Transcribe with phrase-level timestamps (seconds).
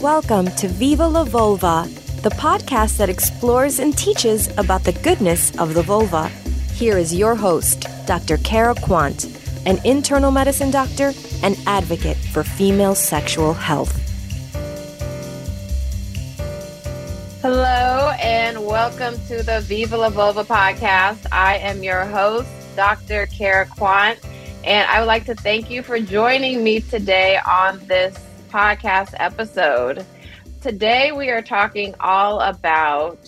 [0.00, 1.88] Welcome to Viva la Vulva,
[2.22, 6.28] the podcast that explores and teaches about the goodness of the vulva.
[6.74, 8.36] Here is your host, Dr.
[8.38, 9.24] Cara Quant,
[9.66, 11.12] an internal medicine doctor
[11.42, 13.96] and advocate for female sexual health.
[17.42, 21.26] Hello, and welcome to the Viva la Vulva podcast.
[21.32, 23.26] I am your host, Dr.
[23.26, 24.16] Cara Quant,
[24.64, 28.18] and I would like to thank you for joining me today on this
[28.50, 30.04] podcast episode.
[30.62, 33.18] Today, we are talking all about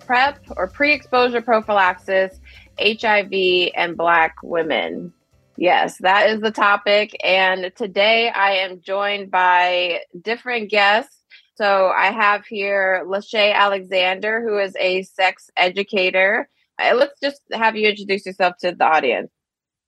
[0.00, 2.40] PrEP or pre exposure prophylaxis,
[2.80, 5.12] HIV, and Black women.
[5.56, 7.16] Yes, that is the topic.
[7.22, 11.16] And today I am joined by different guests.
[11.54, 16.48] So I have here Lashae Alexander, who is a sex educator.
[16.78, 19.30] Uh, let's just have you introduce yourself to the audience.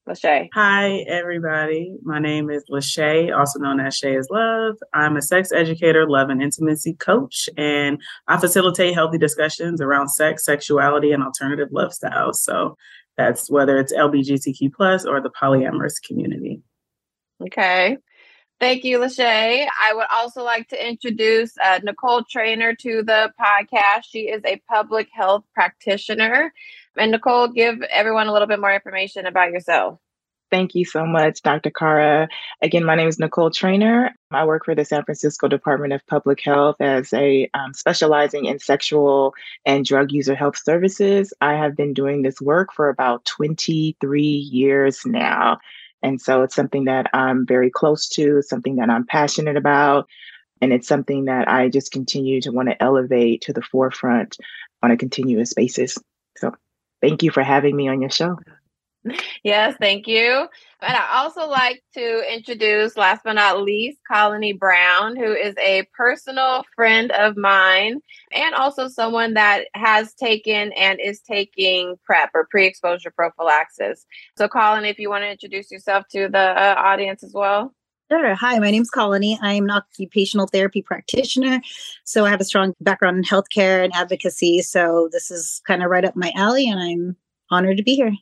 [0.08, 0.48] Lashae.
[0.52, 1.94] Hi, everybody.
[2.02, 4.76] My name is Lashae, also known as Shae is Love.
[4.92, 10.44] I'm a sex educator, love, and intimacy coach, and I facilitate healthy discussions around sex,
[10.44, 12.42] sexuality, and alternative love styles.
[12.42, 12.76] So
[13.16, 16.62] that's whether it's LBGTQ plus or the polyamorous community.
[17.40, 17.96] Okay.
[18.58, 19.66] Thank you, Lashae.
[19.66, 24.02] I would also like to introduce uh, Nikole Trainor to the podcast.
[24.08, 26.52] She is a public health practitioner
[26.96, 29.98] and Nikole, give everyone a little bit more information about yourself.
[30.52, 31.70] Thank you so much, Dr.
[31.70, 32.28] Cara.
[32.60, 34.10] Again, my name is Nikole Trainor.
[34.30, 38.58] I work for the San Francisco Department of Public Health as a um, specializing in
[38.58, 39.32] sexual
[39.64, 41.32] and drug user health services.
[41.40, 45.58] I have been doing this work for about 23 years now.
[46.02, 50.06] And so it's something that I'm very close to, something that I'm passionate about.
[50.60, 54.36] And it's something that I just continue to want to elevate to the forefront
[54.82, 55.96] on a continuous basis.
[56.36, 56.52] So
[57.02, 58.38] thank you for having me on your show.
[59.42, 60.46] Yes, thank you.
[60.80, 65.84] And I also like to introduce, last but not least, Coloni Brown, who is a
[65.96, 68.00] personal friend of mine
[68.32, 74.06] and also someone that has taken and is taking PrEP or pre exposure prophylaxis.
[74.38, 77.74] So, Coloni, if you want to introduce yourself to the uh, audience as well.
[78.12, 78.34] Sure.
[78.34, 79.38] Hi, my name's Coloni.
[79.40, 81.62] I'm an occupational therapy practitioner.
[82.04, 84.60] So I have a strong background in healthcare and advocacy.
[84.60, 87.16] So this is kind of right up my alley, and I'm
[87.50, 88.12] honored to be here.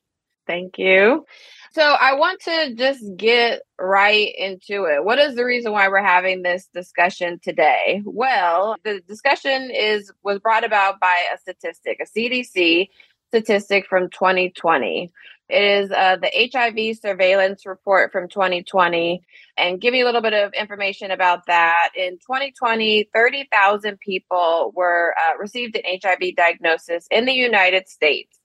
[0.46, 1.26] Thank you.
[1.72, 5.04] So I want to just get right into it.
[5.04, 8.00] What is the reason why we're having this discussion today?
[8.04, 12.90] Well, the discussion is was brought about by a statistic, a CDC
[13.30, 15.10] statistic from 2020.
[15.50, 19.22] It is uh, the HIV surveillance report from 2020.
[19.56, 21.90] And give you a little bit of information about that.
[21.96, 28.38] In 2020, 30,000 people were uh, received an HIV diagnosis in the United States.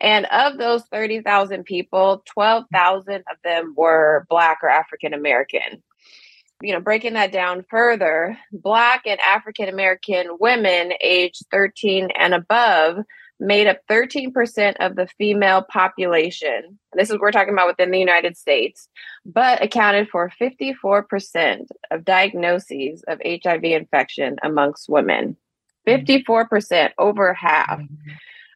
[0.00, 5.82] And of those 30,000 people, 12,000 of them were Black or African American.
[6.62, 12.98] You know, breaking that down further, Black and African American women aged 13 and above
[13.38, 16.78] made up 13% of the female population.
[16.94, 18.88] This is we're talking about within the United States,
[19.24, 25.36] but accounted for 54% of diagnoses of HIV infection amongst women.
[25.86, 27.80] 54%, over half.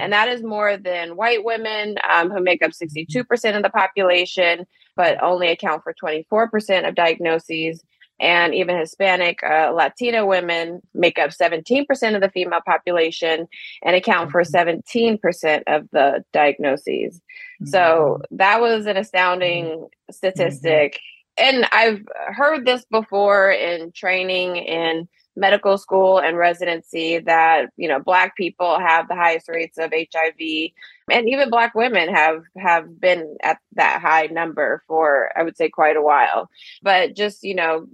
[0.01, 4.67] And that is more than white women um, who make up 62% of the population,
[4.97, 7.83] but only account for 24% of diagnoses
[8.21, 13.49] and even Hispanic uh, Latina women make up 17% of the female population
[13.83, 17.17] and account for 17% of the diagnoses.
[17.17, 17.67] Mm-hmm.
[17.67, 20.13] So that was an astounding mm-hmm.
[20.13, 20.95] statistic.
[20.95, 21.01] Mm-hmm.
[21.43, 22.03] And I've
[22.35, 25.09] heard this before in training in
[25.41, 30.71] medical school and residency that you know black people have the highest rates of hiv
[31.11, 35.69] and even black women have have been at that high number for i would say
[35.69, 36.51] quite a while
[36.83, 37.87] but just you know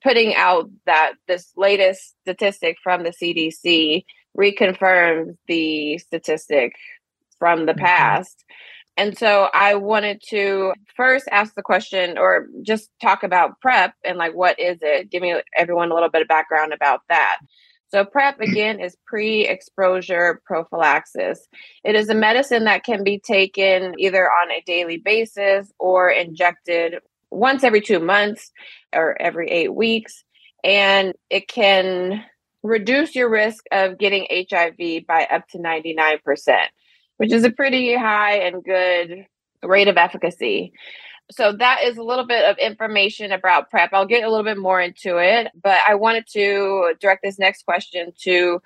[0.00, 4.04] putting out that this latest statistic from the cdc
[4.38, 6.74] reconfirms the statistic
[7.38, 7.84] from the mm-hmm.
[7.84, 8.44] past
[8.96, 14.18] and so I wanted to first ask the question or just talk about PrEP and
[14.18, 15.10] like what is it?
[15.10, 17.38] Give me everyone a little bit of background about that.
[17.88, 21.46] So PrEP again is pre-exposure prophylaxis.
[21.84, 26.96] It is a medicine that can be taken either on a daily basis or injected
[27.30, 28.50] once every 2 months
[28.94, 30.24] or every 8 weeks
[30.64, 32.24] and it can
[32.62, 36.20] reduce your risk of getting HIV by up to 99%
[37.22, 39.24] which is a pretty high and good
[39.62, 40.72] rate of efficacy.
[41.30, 43.90] So that is a little bit of information about PrEP.
[43.92, 47.64] I'll get a little bit more into it, but I wanted to direct this next
[47.64, 48.60] question to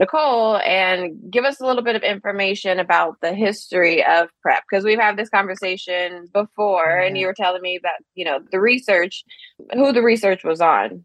[0.00, 4.84] Nikole and give us a little bit of information about the history of PrEP because
[4.84, 7.08] we've had this conversation before mm-hmm.
[7.08, 9.24] and you were telling me that, you know, the research,
[9.72, 11.04] who the research was on.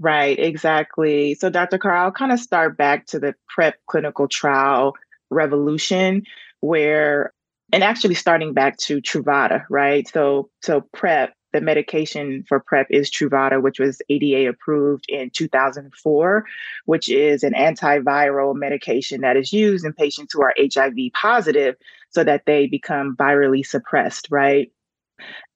[0.00, 1.36] Right, exactly.
[1.36, 1.78] So, Dr.
[1.78, 4.96] Carl, I'll kind of start back to the PrEP clinical trial
[5.32, 6.24] revolution
[6.60, 7.32] where
[7.72, 10.06] and actually starting back to Truvada, right?
[10.08, 16.44] So so PrEP the medication for PrEP is Truvada, which was FDA approved in 2004,
[16.86, 21.76] which is an antiviral medication that is used in patients who are HIV positive
[22.10, 24.72] so that they become virally suppressed, right?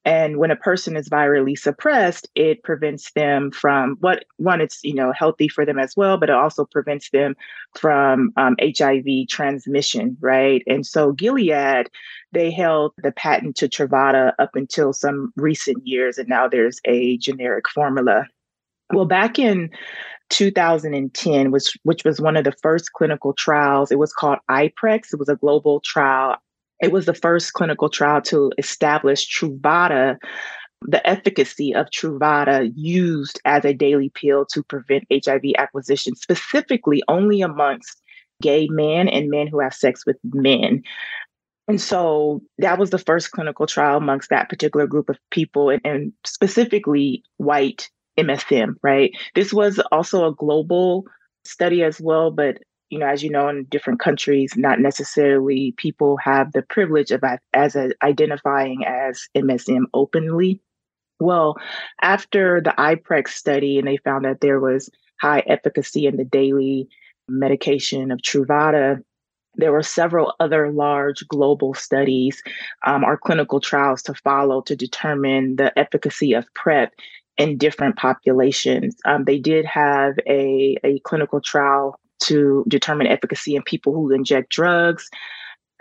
[0.07, 4.93] And when a person is virally suppressed, it prevents them from what one, it's you
[4.93, 7.35] know healthy for them as well, but it also prevents them
[7.77, 10.63] from um, HIV transmission, right?
[10.65, 11.89] And so Gilead,
[12.31, 17.17] they held the patent to Truvada up until some recent years, and now there's a
[17.17, 18.27] generic formula.
[18.93, 19.71] Well, back in
[20.29, 25.11] 2010, which which was one of the first clinical trials, it was called iPrEx.
[25.11, 26.37] It was a global trial
[26.81, 30.17] it was the first clinical trial to establish Truvada,
[30.81, 37.41] the efficacy of Truvada used as a daily pill to prevent HIV acquisition, specifically only
[37.41, 38.01] amongst
[38.41, 40.83] gay men and men who have sex with men.
[41.67, 45.81] And so that was the first clinical trial amongst that particular group of people, and,
[45.83, 49.11] and specifically white MSM, right?
[49.35, 51.05] This was also a global
[51.43, 56.17] study as well, but you know, as you know, in different countries, not necessarily people
[56.17, 57.23] have the privilege of
[57.53, 60.61] as a, identifying as MSM openly.
[61.19, 61.57] Well,
[62.01, 64.89] after the iPrEx study, and they found that there was
[65.19, 66.87] high efficacy in the daily
[67.27, 69.03] medication of Truvada,
[69.55, 72.41] there were several other large global studies
[72.85, 76.93] um, or clinical trials to follow to determine the efficacy of PrEP
[77.37, 78.95] in different populations.
[79.05, 84.49] Um, they did have a, a clinical trial to determine efficacy in people who inject
[84.49, 85.09] drugs.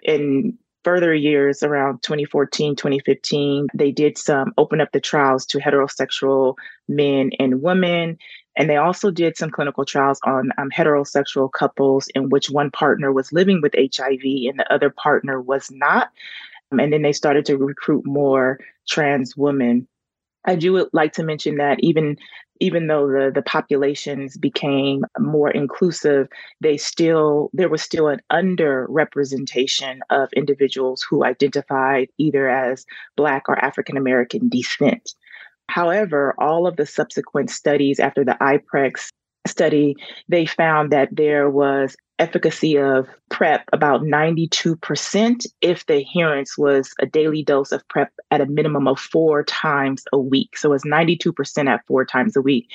[0.03, 6.55] In further years, around 2014, 2015, they did some open up the trials to heterosexual
[6.89, 8.17] men and women.
[8.57, 13.13] And they also did some clinical trials on um, heterosexual couples in which one partner
[13.13, 16.11] was living with HIV and the other partner was not.
[16.71, 19.89] Um, and then they started to recruit more trans women.
[20.47, 22.17] I do like to mention that even
[22.59, 26.29] even though the, the populations became more inclusive,
[26.61, 33.63] they still there was still an underrepresentation of individuals who identified either as Black or
[33.63, 35.15] African American descent.
[35.69, 39.09] However, all of the subsequent studies after the iPrEx
[39.47, 39.97] study,
[40.29, 47.07] they found that there was efficacy of PrEP about 92% if the adherence was a
[47.07, 50.57] daily dose of PrEP at a minimum of four times a week.
[50.57, 52.71] So it's 92% at four times a week.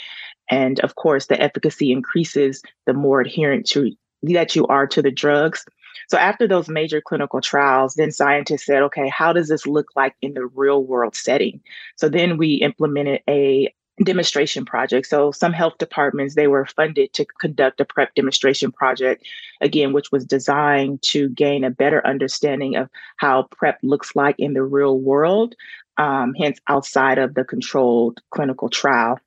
[0.49, 3.91] And of course, the efficacy increases the more adherent to,
[4.23, 5.65] that you are to the drugs.
[6.07, 10.15] So after those major clinical trials, then scientists said, okay, how does this look like
[10.21, 11.61] in the real world setting?
[11.95, 15.07] So then we implemented a demonstration project.
[15.07, 19.25] So some health departments they were funded to conduct a PrEP demonstration project,
[19.61, 24.53] again, which was designed to gain a better understanding of how PrEP looks like in
[24.53, 25.55] the real world,
[25.97, 29.19] um, hence outside of the controlled clinical trial.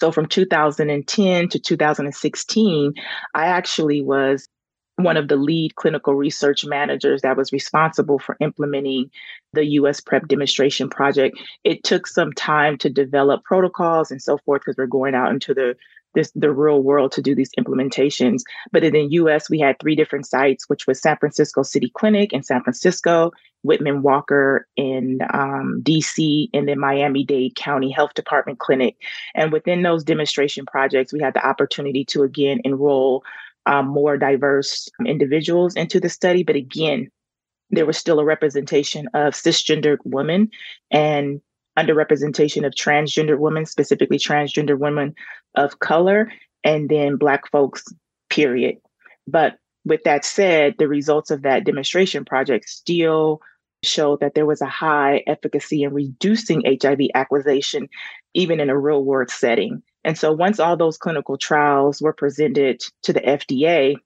[0.00, 2.94] So from 2010 to 2016,
[3.34, 4.48] I actually was
[4.96, 9.10] one of the lead clinical research managers that was responsible for implementing
[9.52, 11.38] the US PrEP demonstration project.
[11.64, 15.54] It took some time to develop protocols and so forth because we're going out into
[15.54, 15.76] the
[16.14, 18.42] this the real world to do these implementations.
[18.72, 22.32] But in the US, we had three different sites, which was San Francisco City Clinic
[22.32, 28.60] in San Francisco, Whitman Walker in um, DC, and then Miami Dade County Health Department
[28.60, 28.96] Clinic.
[29.34, 33.24] And within those demonstration projects, we had the opportunity to again enroll
[33.66, 36.42] um, more diverse individuals into the study.
[36.42, 37.10] But again,
[37.70, 40.50] there was still a representation of cisgendered women
[40.90, 41.40] and
[41.78, 45.14] underrepresentation of transgender women, specifically transgender women
[45.56, 46.30] of color,
[46.62, 47.84] and then Black folks,
[48.30, 48.76] period.
[49.26, 53.40] But with that said, the results of that demonstration project still
[53.82, 57.88] showed that there was a high efficacy in reducing HIV acquisition,
[58.32, 59.82] even in a real world setting.
[60.04, 63.96] And so once all those clinical trials were presented to the FDA,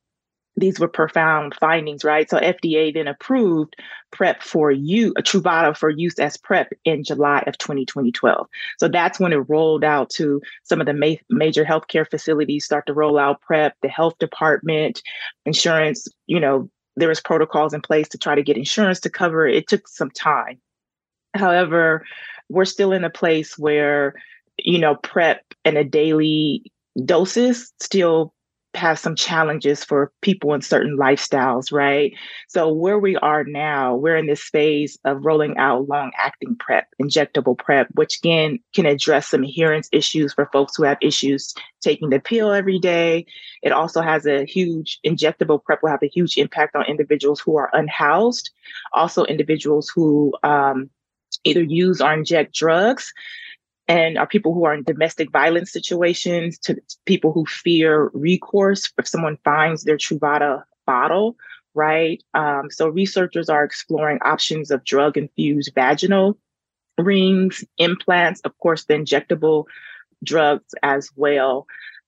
[0.59, 2.29] these were profound findings, right?
[2.29, 3.77] So FDA then approved
[4.11, 8.47] PrEP for you, a Truvada for use as PrEP in July of 2012.
[8.79, 12.87] So that's when it rolled out to some of the ma- major healthcare facilities start
[12.87, 15.03] to roll out PrEP, the health department,
[15.47, 19.47] insurance, you know, there was protocols in place to try to get insurance to cover
[19.47, 19.55] it.
[19.55, 20.61] It took some time.
[21.35, 22.05] However,
[22.49, 24.15] we're still in a place where
[24.59, 26.73] you know, PrEP and a daily
[27.05, 28.35] doses still
[28.75, 32.13] have some challenges for people in certain lifestyles, right?
[32.49, 36.87] So, where we are now, we're in this phase of rolling out long acting PrEP,
[37.03, 42.11] injectable PrEP, which again can address some adherence issues for folks who have issues taking
[42.11, 43.27] the pill every day.
[43.63, 47.57] It also has a huge injectable PrEP will have a huge impact on individuals who
[47.57, 48.51] are unhoused,
[48.93, 50.91] also individuals who um,
[51.45, 53.13] either use or inject drugs
[53.89, 56.77] and are people who are in domestic violence situations to
[57.07, 61.37] people who fear recourse if someone finds their Truvada bottle,
[61.75, 62.23] right?
[62.35, 66.39] Um, so researchers are exploring options of drug infused vaginal
[66.99, 69.65] rings, implants, of course, the injectable
[70.25, 71.67] drugs as well.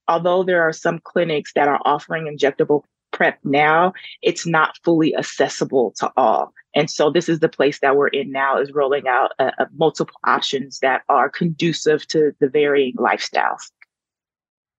[0.08, 2.82] Although there are some clinics that are offering injectable
[3.20, 6.54] PrEP now, it's not fully accessible to all.
[6.74, 9.66] And so this is the place that we're in now is rolling out uh, uh,
[9.76, 13.70] multiple options that are conducive to the varying lifestyles.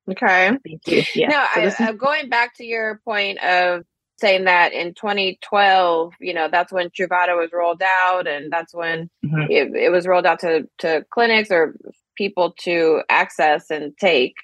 [0.09, 0.57] Okay.
[0.65, 1.03] Thank you.
[1.13, 1.27] Yeah.
[1.27, 3.83] Now, so I, is- uh, going back to your point of
[4.19, 9.07] saying that in 2012, you know, that's when Truvada was rolled out, and that's when
[9.23, 9.51] mm-hmm.
[9.51, 11.75] it, it was rolled out to to clinics or
[12.15, 14.35] people to access and take.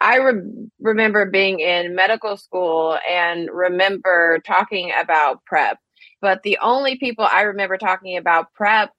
[0.00, 5.78] I re- remember being in medical school and remember talking about PrEP
[6.22, 8.90] but the only people I remember talking about PrEP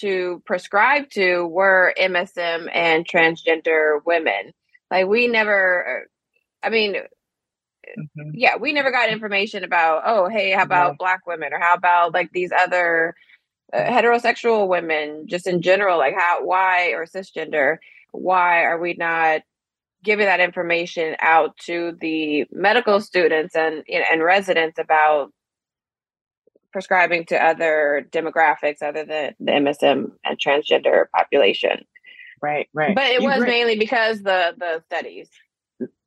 [0.00, 4.52] to prescribe to were MSM and transgender women.
[4.90, 6.08] Like we never,
[6.64, 8.30] I mean, mm-hmm.
[8.34, 10.96] yeah, we never got information about, oh, hey, how about yeah.
[10.98, 13.14] black women or how about like these other
[13.74, 17.78] uh, heterosexual women just in general, like how, why, or cisgender,
[18.12, 19.42] why are we not
[20.04, 25.32] giving that information out to the medical students and and residents about
[26.74, 31.84] prescribing to other demographics other than the MSM and transgender population.
[32.42, 32.94] Right, right.
[32.94, 35.28] But it you was bring- mainly because the the studies.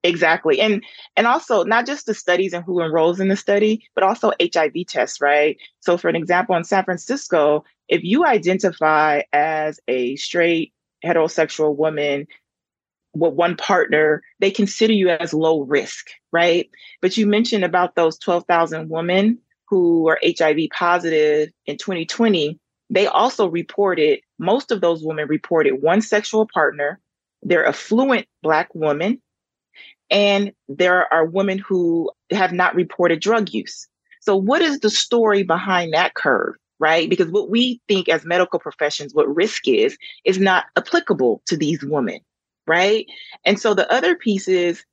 [0.07, 0.61] Exactly.
[0.61, 0.83] And
[1.17, 4.73] and also not just the studies and who enrolls in the study, but also HIV
[4.87, 5.57] tests, right?
[5.81, 10.73] So for an example, in San Francisco, if you identify as a straight
[11.05, 12.25] heterosexual woman
[13.13, 16.69] with one partner, they consider you as low risk, right?
[17.01, 22.57] But you mentioned about those 12,000 women who were HIV positive in 2020,
[22.89, 27.01] they also reported, most of those women reported one sexual partner.
[27.43, 29.21] They're affluent Black women.
[30.09, 33.87] And there are women who have not reported drug use.
[34.21, 36.55] So, what is the story behind that curve?
[36.79, 37.09] Right?
[37.09, 41.83] Because what we think as medical professions, what risk is, is not applicable to these
[41.83, 42.19] women.
[42.67, 43.07] Right.
[43.45, 44.83] And so the other piece is,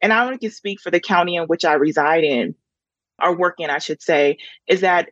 [0.00, 2.54] and I only can speak for the county in which I reside in,
[3.18, 4.38] are working, I should say,
[4.68, 5.10] is that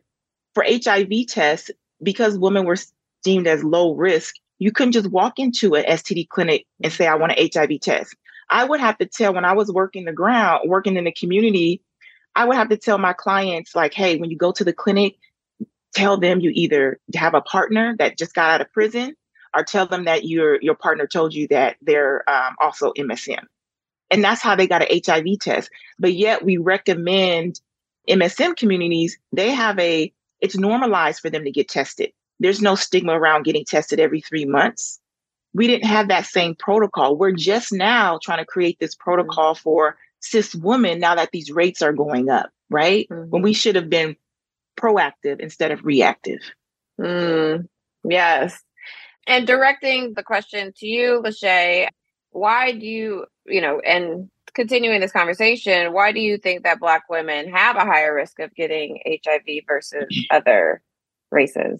[0.53, 2.77] for HIV tests, because women were
[3.23, 7.15] deemed as low risk, you couldn't just walk into an STD clinic and say, I
[7.15, 8.15] want an HIV test.
[8.49, 11.81] I would have to tell when I was working the ground, working in the community,
[12.35, 15.17] I would have to tell my clients, like, hey, when you go to the clinic,
[15.93, 19.15] tell them you either have a partner that just got out of prison
[19.55, 23.43] or tell them that your your partner told you that they're um, also MSM.
[24.09, 25.69] And that's how they got an HIV test.
[25.97, 27.59] But yet we recommend
[28.09, 32.11] MSM communities, they have a, it's normalized for them to get tested.
[32.39, 34.99] There's no stigma around getting tested every three months.
[35.53, 37.15] We didn't have that same protocol.
[37.15, 41.81] We're just now trying to create this protocol for cis women now that these rates
[41.81, 43.07] are going up, right?
[43.09, 43.29] Mm-hmm.
[43.29, 44.15] When we should have been
[44.79, 46.39] proactive instead of reactive.
[46.99, 47.67] Mm,
[48.03, 48.59] yes.
[49.27, 51.87] And directing the question to you, Lashae,
[52.31, 57.03] why do you, you know, and continuing this conversation, why do you think that Black
[57.09, 60.81] women have a higher risk of getting HIV versus other
[61.31, 61.79] races?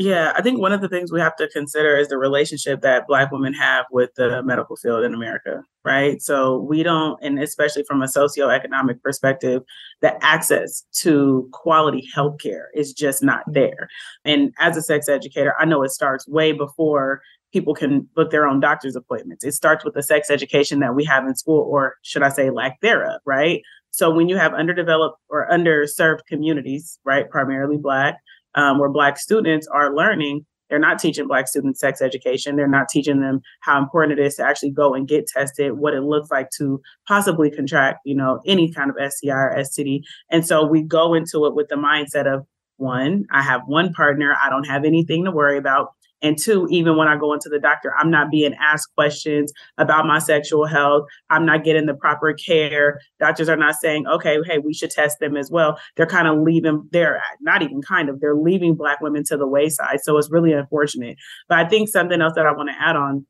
[0.00, 3.08] Yeah, I think one of the things we have to consider is the relationship that
[3.08, 6.22] Black women have with the medical field in America, right?
[6.22, 9.62] So we don't, and especially from a socioeconomic perspective,
[10.00, 13.54] the access to quality healthcare is just not mm-hmm.
[13.54, 13.88] there.
[14.24, 17.20] And as a sex educator, I know it starts way before
[17.52, 19.42] people can book their own doctor's appointments.
[19.42, 22.50] It starts with the sex education that we have in school, or should I say,
[22.50, 23.62] lack thereof, right?
[23.90, 28.18] So when you have underdeveloped or underserved communities, right, primarily Black,
[28.54, 32.56] um, where Black students are learning, they're not teaching Black students sex education.
[32.56, 35.94] They're not teaching them how important it is to actually go and get tested, what
[35.94, 40.02] it looks like to possibly contract, you know, any kind of STI or STD.
[40.30, 44.36] And so we go into it with the mindset of one, I have one partner,
[44.40, 45.94] I don't have anything to worry about.
[46.20, 50.06] And two, even when I go into the doctor, I'm not being asked questions about
[50.06, 51.06] my sexual health.
[51.30, 53.00] I'm not getting the proper care.
[53.20, 55.78] Doctors are not saying, okay, hey, we should test them as well.
[55.96, 59.46] They're kind of leaving, they're not even kind of, they're leaving Black women to the
[59.46, 60.00] wayside.
[60.02, 61.16] So it's really unfortunate.
[61.48, 63.24] But I think something else that I want to add on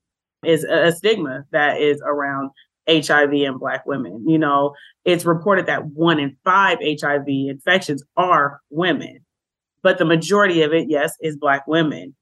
[0.45, 2.50] is a, stigma that is around
[2.88, 4.25] HIV in Black women.
[4.26, 9.18] You know, it's reported that one in five HIV infections are women,
[9.83, 12.14] but the majority of it, yes, is Black women.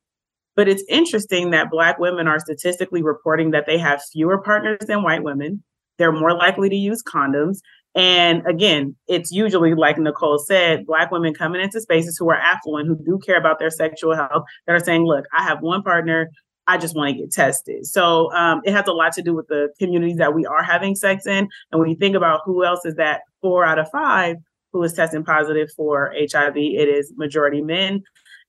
[0.57, 5.03] But it's interesting that Black women are statistically reporting that they have fewer partners than
[5.03, 5.63] white women.
[5.99, 7.59] They're more likely to use condoms.
[7.95, 12.89] And again, it's usually like Nikole said, Black women coming into spaces who are affluent,
[12.89, 16.31] who do care about their sexual health, that are saying, look, I have one partner.
[16.67, 17.87] I just want to get tested.
[17.87, 20.95] So um, it has a lot to do with the communities that we are having
[20.95, 21.49] sex in.
[21.71, 24.37] And when you think about who else is that four out of five
[24.73, 28.03] who is testing positive for HIV, it is majority men.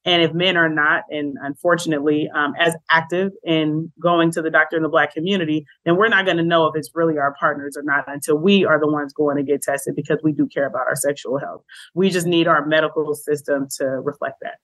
[0.08, 4.78] And if men are not, and unfortunately, um, as active in going to the doctor
[4.78, 7.76] in the Black community, then we're not going to know if it's really our partners
[7.76, 10.66] or not until we are the ones going to get tested because we do care
[10.66, 11.62] about our sexual health.
[11.94, 14.60] We just need our medical system to reflect that.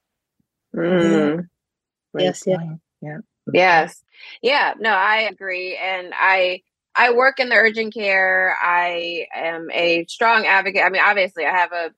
[0.73, 1.49] Mm.
[2.17, 2.75] Yes, yeah.
[3.01, 3.17] Yeah.
[3.51, 4.01] Yes.
[4.41, 5.75] Yeah, no, I agree.
[5.75, 6.61] And I
[6.95, 8.55] I work in the urgent care.
[8.61, 10.83] I am a strong advocate.
[10.85, 11.91] I mean, obviously I have a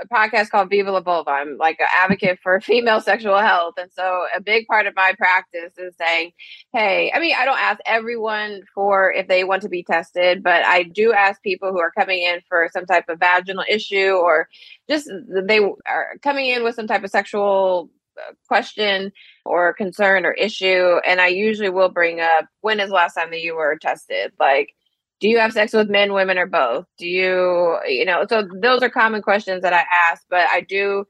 [0.00, 1.30] a podcast called Viva la Vulva.
[1.30, 3.74] I'm like an advocate for female sexual health.
[3.78, 6.32] And so a big part of my practice is saying,
[6.72, 10.64] hey, I mean, I don't ask everyone for if they want to be tested, but
[10.64, 14.48] I do ask people who are coming in for some type of vaginal issue or
[14.88, 19.12] just they are coming in with some type of sexual uh, question
[19.44, 20.98] or concern or issue.
[21.06, 24.32] And I usually will bring up when is the last time that you were tested?
[24.38, 24.74] Like,
[25.20, 26.86] do you have sex with men, women, or both?
[26.98, 31.04] Do you, you know, so those are common questions that I ask, but I do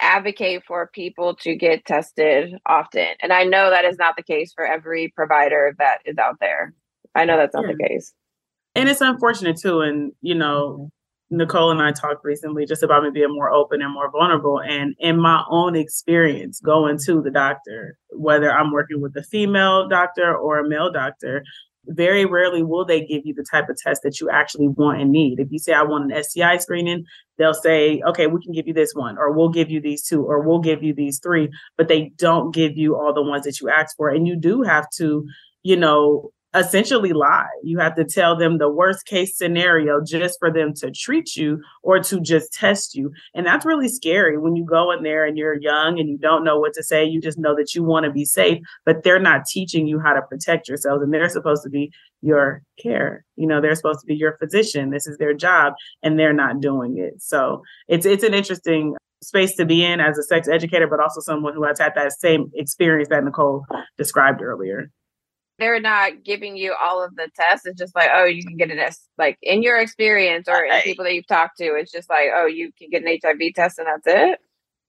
[0.00, 3.08] advocate for people to get tested often.
[3.22, 6.74] And I know that is not the case for every provider that is out there.
[7.14, 7.74] I know that's not yeah.
[7.76, 8.12] the case.
[8.74, 9.80] And it's unfortunate too.
[9.80, 10.90] And, you know,
[11.32, 14.60] Nikole and I talked recently just about me being more open and more vulnerable.
[14.60, 19.88] And in my own experience going to the doctor, whether I'm working with a female
[19.88, 21.44] doctor or a male doctor,
[21.86, 25.10] very rarely will they give you the type of test that you actually want and
[25.10, 25.40] need.
[25.40, 27.04] If you say, I want an STI screening,
[27.38, 30.22] they'll say, okay, we can give you this one, or we'll give you these two,
[30.22, 33.60] or we'll give you these three, but they don't give you all the ones that
[33.60, 34.08] you asked for.
[34.08, 35.26] And you do have to,
[35.62, 37.46] you know, essentially lie.
[37.62, 41.62] You have to tell them the worst case scenario just for them to treat you
[41.82, 43.12] or to just test you.
[43.34, 46.44] And that's really scary when you go in there and you're young and you don't
[46.44, 47.04] know what to say.
[47.04, 50.12] You just know that you want to be safe, but they're not teaching you how
[50.12, 51.02] to protect yourselves.
[51.02, 53.24] And they're supposed to be your care.
[53.36, 54.90] You know, they're supposed to be your physician.
[54.90, 57.22] This is their job and they're not doing it.
[57.22, 61.20] So it's it's an interesting space to be in as a sex educator, but also
[61.20, 63.64] someone who has had that same experience that Nikole
[63.96, 64.90] described earlier
[65.60, 67.66] they're not giving you all of the tests.
[67.66, 69.06] It's just like, oh, you can get an S.
[69.18, 72.46] Like in your experience or in people that you've talked to, it's just like, oh,
[72.46, 74.38] you can get an HIV test and that's it.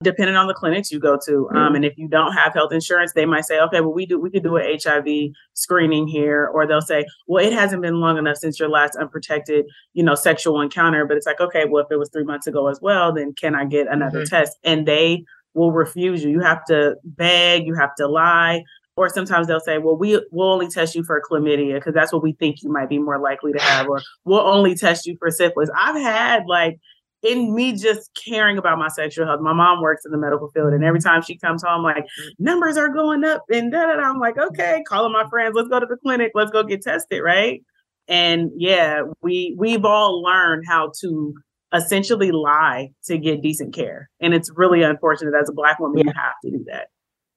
[0.04, 1.76] Depending on the clinics you go to, um, mm-hmm.
[1.76, 4.32] and if you don't have health insurance, they might say, okay, well, we do we
[4.32, 5.06] could do an HIV
[5.54, 9.66] screening here, or they'll say, well, it hasn't been long enough since your last unprotected,
[9.94, 11.06] you know, sexual encounter.
[11.06, 13.54] But it's like, okay, well, if it was three months ago as well, then can
[13.54, 14.36] I get another mm-hmm.
[14.36, 14.58] test?
[14.64, 16.32] And they will refuse you.
[16.32, 18.64] You have to beg, you have to lie
[19.02, 22.22] or sometimes they'll say, well, we we'll only test you for chlamydia because that's what
[22.22, 25.32] we think you might be more likely to have, or we'll only test you for
[25.32, 25.70] syphilis.
[25.76, 26.78] I've had like
[27.24, 29.42] in me just caring about my sexual health.
[29.42, 32.06] My mom works in the medical field, and every time she comes home, like
[32.38, 34.04] numbers are going up, and da da da.
[34.04, 37.22] I'm like, okay, calling my friends, let's go to the clinic, let's go get tested,
[37.24, 37.64] right?
[38.08, 41.34] And yeah, we we've all learned how to
[41.74, 46.04] essentially lie to get decent care, and it's really unfortunate as a black woman yeah.
[46.06, 46.88] you have to do that.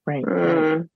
[0.06, 0.24] Right.
[0.24, 0.88] Mm.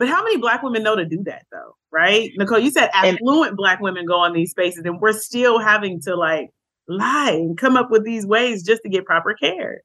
[0.00, 1.76] But how many black women know to do that though?
[1.92, 2.30] Right?
[2.40, 6.00] Nikole, you said affluent and, black women go on these spaces and we're still having
[6.00, 6.48] to like
[6.88, 9.82] lie and come up with these ways just to get proper care.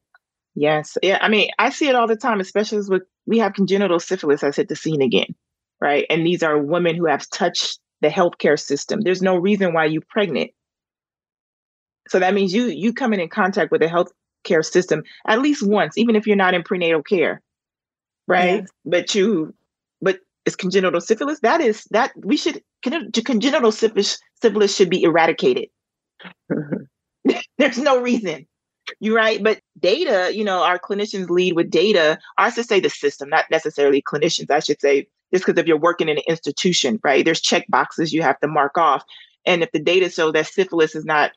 [0.54, 0.96] Yes.
[1.02, 1.18] Yeah.
[1.20, 4.56] I mean, I see it all the time, especially with we have congenital syphilis has
[4.56, 5.34] hit the scene again.
[5.82, 6.06] Right.
[6.08, 9.02] And these are women who have touched the healthcare system.
[9.02, 10.50] There's no reason why you're pregnant.
[12.08, 15.98] So that means you you coming in contact with the healthcare system at least once,
[15.98, 17.42] even if you're not in prenatal care.
[18.26, 18.62] Right.
[18.62, 18.68] Yes.
[18.86, 19.52] But you
[20.46, 21.40] it's congenital syphilis.
[21.40, 25.68] That is that we should congenital syphilis, syphilis should be eradicated.
[27.58, 28.46] There's no reason.
[29.00, 29.42] You're right.
[29.42, 32.18] But data, you know, our clinicians lead with data.
[32.38, 34.50] I should say the system, not necessarily clinicians.
[34.50, 37.24] I should say just because if you're working in an institution, right?
[37.24, 39.02] There's check boxes you have to mark off.
[39.44, 41.32] And if the data show that syphilis is not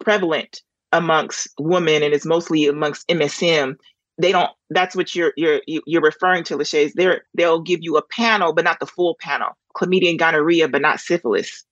[0.00, 3.76] prevalent amongst women and it's mostly amongst MSM,
[4.20, 6.92] they don't that's what you're you're you're referring to Lashae.
[6.94, 9.50] They're they'll give you a panel but not the full panel.
[9.76, 11.64] Chlamydia and gonorrhea but not syphilis.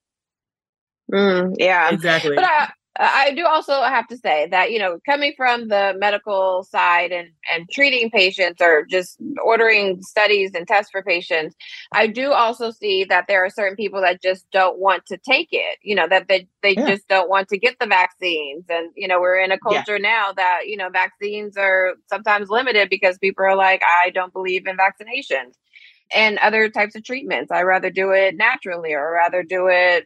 [1.11, 1.89] Mm, yeah.
[1.89, 2.35] Exactly.
[2.35, 2.69] But I,
[3.01, 7.29] I do also have to say that, you know, coming from the medical side and,
[7.49, 11.55] and treating patients or just ordering studies and tests for patients,
[11.93, 15.47] I do also see that there are certain people that just don't want to take
[15.51, 16.87] it, you know, that they, they yeah.
[16.87, 18.65] just don't want to get the vaccines.
[18.67, 20.09] And, you know, we're in a culture yeah.
[20.09, 24.67] now that, you know, vaccines are sometimes limited because people are like, I don't believe
[24.67, 25.53] in vaccinations
[26.13, 27.49] and other types of treatments.
[27.49, 30.05] I rather do it naturally or rather do it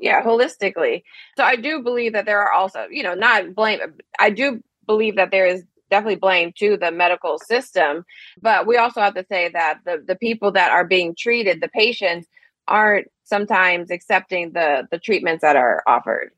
[0.00, 1.02] yeah holistically.
[1.36, 3.80] So i do believe that there are also you know not blame
[4.18, 8.04] i do believe that there is definitely blame to the medical system
[8.40, 11.68] but we also have to say that the the people that are being treated the
[11.68, 12.28] patients
[12.66, 16.30] aren't sometimes accepting the the treatments that are offered.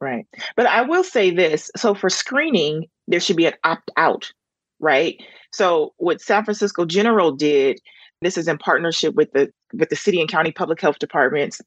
[0.00, 0.26] Right.
[0.56, 4.32] But i will say this so for screening there should be an opt out
[4.80, 5.22] right?
[5.52, 7.80] So what san francisco general did
[8.20, 11.60] this is in partnership with the with the city and county public health departments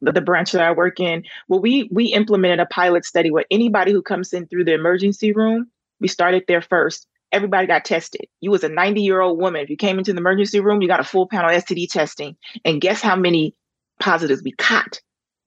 [0.00, 3.44] the, the branch that I work in, well, we we implemented a pilot study where
[3.50, 5.68] anybody who comes in through the emergency room,
[6.00, 7.06] we started there first.
[7.32, 8.26] Everybody got tested.
[8.40, 9.62] You was a 90 year old woman.
[9.62, 12.36] If you came into the emergency room, you got a full panel STD testing.
[12.64, 13.54] And guess how many
[14.00, 15.00] positives we caught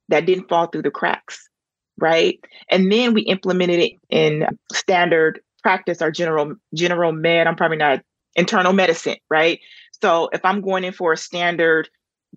[0.10, 1.50] that didn't fall through the cracks,
[2.00, 2.40] right?
[2.70, 7.48] And then we implemented it in standard practice, our general general med.
[7.48, 8.02] I'm probably not
[8.36, 9.60] internal medicine, right?
[10.02, 11.90] So if I'm going in for a standard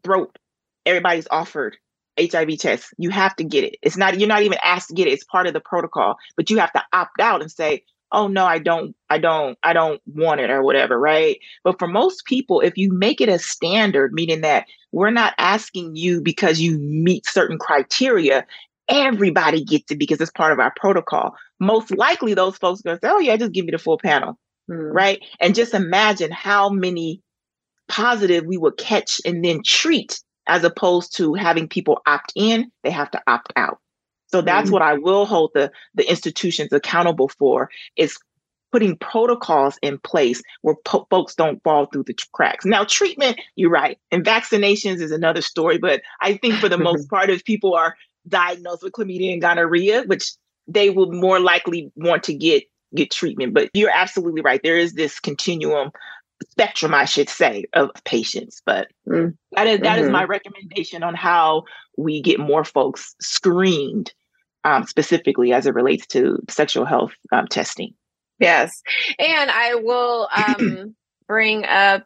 [0.05, 0.37] throat,
[0.85, 1.77] everybody's offered
[2.19, 2.95] HIV test.
[2.99, 3.77] You have to get it.
[3.83, 5.13] It's not you're not even asked to get it.
[5.13, 8.45] It's part of the protocol, but you have to opt out and say, "Oh no,
[8.47, 11.39] I don't I don't I don't want it or whatever," right?
[11.65, 15.97] But for most people, if you make it a standard, meaning that we're not asking
[15.97, 18.47] you because you meet certain criteria,
[18.89, 21.35] everybody gets it because it's part of our protocol.
[21.61, 23.99] Most likely those folks are going to say, "Oh yeah, just give me the full
[23.99, 24.93] panel." Hmm.
[24.93, 25.23] Right?
[25.41, 27.23] And just imagine how many
[27.89, 32.91] positive we would catch and then treat as opposed to having people opt in, they
[32.91, 33.79] have to opt out.
[34.29, 34.73] So that's mm-hmm.
[34.73, 38.19] what I will hold the, the institutions accountable for is
[38.73, 42.65] putting protocols in place where po- folks don't fall through the cracks.
[42.65, 45.79] Now, treatment, you're right, and vaccinations is another story.
[45.79, 47.97] But I think for the most part, if people are
[48.29, 50.33] diagnosed with chlamydia and gonorrhea, which
[50.67, 53.55] they will more likely want to get get treatment.
[53.55, 54.61] But you're absolutely right.
[54.63, 55.91] There is this continuum
[56.51, 58.63] spectrum, I should say, of patients.
[58.65, 59.37] But mm.
[59.53, 60.07] that is that mm-hmm.
[60.07, 61.65] is my recommendation on how
[61.97, 64.13] we get more folks screened,
[64.65, 67.95] um, specifically as it relates to sexual health um, testing.
[68.39, 68.83] Yes,
[69.19, 70.95] and I will um,
[71.29, 72.05] bring up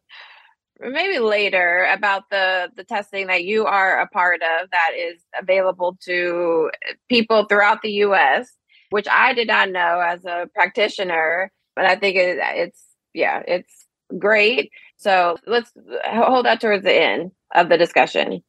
[0.81, 5.99] maybe later about the the testing that you are a part of that is available
[6.05, 6.71] to
[7.09, 8.49] people throughout the U.S.,
[8.91, 11.51] which I did not know as a practitioner.
[11.77, 12.81] But I think it, it's
[13.13, 13.87] yeah, it's
[14.19, 14.71] great.
[14.97, 15.73] So let's
[16.05, 18.43] hold that towards the end of the discussion.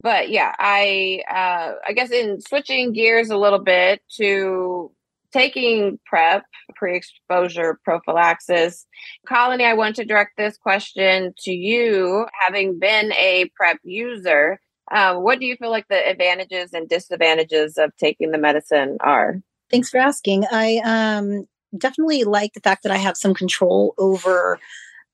[0.00, 4.90] But yeah, I uh, I guess in switching gears a little bit to
[5.32, 6.44] taking PrEP,
[6.74, 8.86] pre-exposure prophylaxis.
[9.26, 14.60] Coloni, I want to direct this question to you, having been a PrEP user.
[14.90, 19.40] Uh, what do you feel like the advantages and disadvantages of taking the medicine are?
[19.70, 20.44] Thanks for asking.
[20.52, 21.46] I um,
[21.76, 24.58] definitely like the fact that I have some control over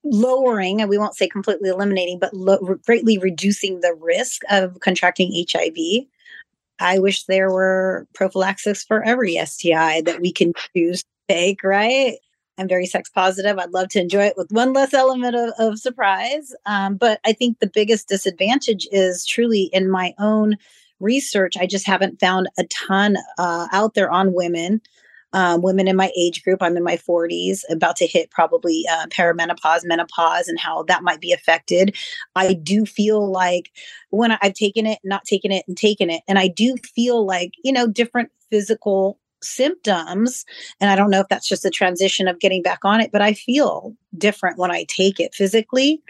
[0.05, 5.45] lowering, and we won't say completely eliminating, but lo- greatly reducing the risk of contracting
[5.51, 6.07] HIV.
[6.81, 12.19] I wish there were prophylaxis for every STI that we can choose to take, right?
[12.57, 13.59] I'm very sex positive.
[13.59, 16.53] I'd love to enjoy it with one less element of, of surprise.
[16.67, 20.57] Um, but I think the biggest disadvantage is truly in my own
[21.01, 21.57] research.
[21.57, 24.81] I just haven't found a ton uh, out there on women
[25.33, 26.62] um, women in my age group.
[26.62, 31.21] I'm in my 40s, about to hit probably uh, perimenopause, menopause, and how that might
[31.21, 31.97] be affected.
[32.35, 33.71] I do feel like
[34.11, 37.53] when I've taken it, not taken it, and taken it, and I do feel like,
[37.62, 40.45] you know, different physical symptoms
[40.81, 43.23] and i don't know if that's just a transition of getting back on it but
[43.23, 46.03] i feel different when i take it physically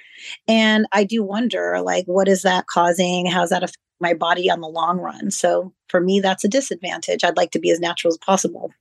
[0.47, 4.63] and i do wonder like what is that causing how's that affect my body on
[4.63, 8.11] the long run so for me that's a disadvantage i'd like to be as natural
[8.11, 8.73] as possible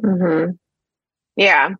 [0.00, 0.52] Mm-hmm.
[1.36, 1.70] Yeah.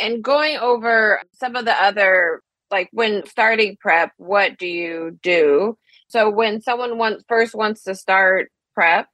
[0.00, 5.76] And going over some of the other, like when starting PrEP, what do you do?
[6.08, 9.06] So when someone wants first wants to start PrEP,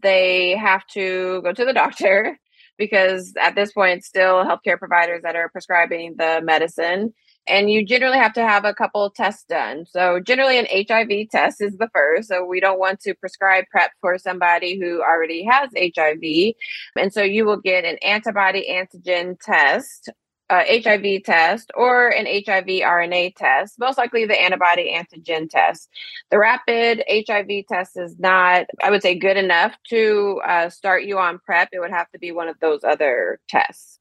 [0.00, 2.38] they have to go to the doctor
[2.78, 7.14] because at this point, still healthcare providers that are prescribing the medicine
[7.48, 9.86] and you generally have to have a couple tests done.
[9.86, 12.28] So generally an HIV test is the first.
[12.28, 16.54] So we don't want to prescribe PrEP for somebody who already has HIV.
[16.96, 20.10] And so you will get an antibody antigen test
[20.48, 25.88] HIV test or an HIV RNA test, most likely the antibody antigen test.
[26.30, 31.18] The rapid HIV test is not, I would say, good enough to uh, start you
[31.18, 31.70] on PrEP.
[31.72, 33.98] It would have to be one of those other tests.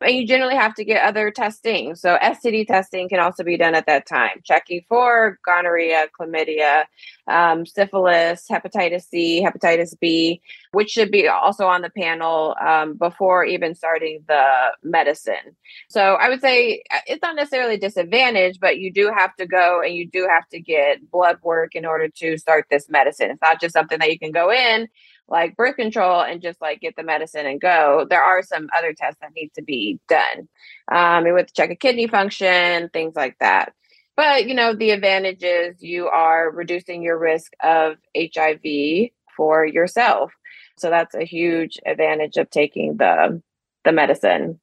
[0.00, 1.96] And you generally have to get other testing.
[1.96, 6.84] So STD testing can also be done at that time, checking for gonorrhea, chlamydia,
[7.26, 13.44] um, syphilis, hepatitis C, hepatitis B, which should be also on the panel um, before
[13.44, 15.56] even starting the medicine.
[15.88, 19.46] So I would say uh, it's not necessarily a disadvantage, but you do have to
[19.46, 23.32] go and you do have to get blood work in order to start this medicine.
[23.32, 24.88] It's not just something that you can go in
[25.28, 28.06] like birth control and just like get the medicine and go.
[28.08, 30.48] There are some other tests that need to be done.
[30.90, 33.72] Um, with check a kidney function, things like that.
[34.16, 40.32] But you know, the advantage is you are reducing your risk of HIV for yourself.
[40.78, 43.42] So that's a huge advantage of taking the
[43.84, 44.60] the medicine.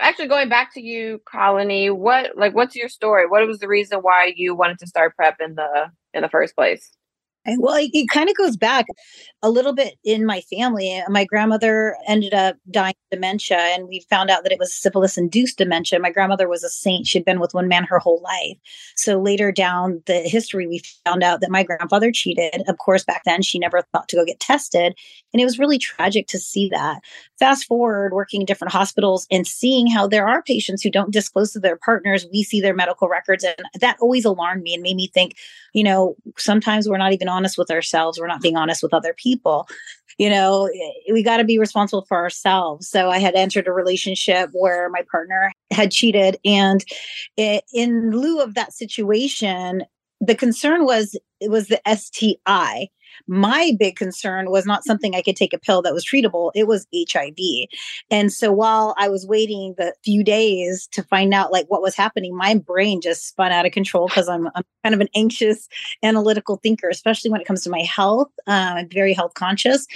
[0.00, 3.26] Actually, going back to you, Coloni, what like what's your story?
[3.26, 6.56] What was the reason why you wanted to start prep in the in the first
[6.56, 6.90] place?
[7.44, 8.86] Well, it, it kind of goes back
[9.42, 10.92] a little bit in my family.
[10.92, 14.72] Eh, my grandmother ended up dying of dementia, and we found out that it was
[14.72, 15.98] syphilis induced dementia.
[15.98, 17.06] My grandmother was a saint.
[17.06, 18.56] She'd been with one man her whole life.
[18.94, 22.62] So later down the history, we found out that my grandfather cheated.
[22.68, 24.94] Of course, back then, she never thought to go get tested.
[25.32, 27.00] And it was really tragic to see that.
[27.40, 31.52] Fast forward, working in different hospitals and seeing how there are patients who don't disclose
[31.52, 32.26] to their partners.
[32.32, 35.34] We see their medical records, and that always alarmed me and made me think,
[35.74, 38.18] you know, sometimes we're not even honest with ourselves.
[38.18, 39.66] We're not being honest with other people.
[40.18, 40.70] You know,
[41.10, 42.88] we got to be responsible for ourselves.
[42.88, 46.36] So I had entered a relationship where my partner had cheated.
[46.44, 46.84] And
[47.36, 49.84] it, in lieu of that situation,
[50.20, 52.88] the concern was it was the STI
[53.26, 56.66] my big concern was not something I could take a pill that was treatable, it
[56.66, 57.68] was HIV.
[58.10, 61.94] And so while I was waiting the few days to find out like what was
[61.94, 65.68] happening, my brain just spun out of control because I'm, I'm kind of an anxious
[66.02, 68.28] analytical thinker, especially when it comes to my health.
[68.46, 69.86] Uh, I'm very health conscious.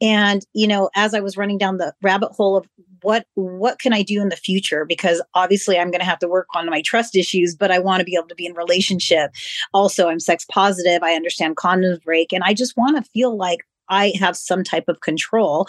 [0.00, 2.66] And, you know, as I was running down the rabbit hole of
[3.02, 4.84] what what can I do in the future?
[4.84, 8.00] Because obviously I'm going to have to work on my trust issues, but I want
[8.00, 9.30] to be able to be in relationship.
[9.72, 11.02] Also, I'm sex positive.
[11.02, 14.88] I understand condoms break, and I just want to feel like I have some type
[14.88, 15.68] of control.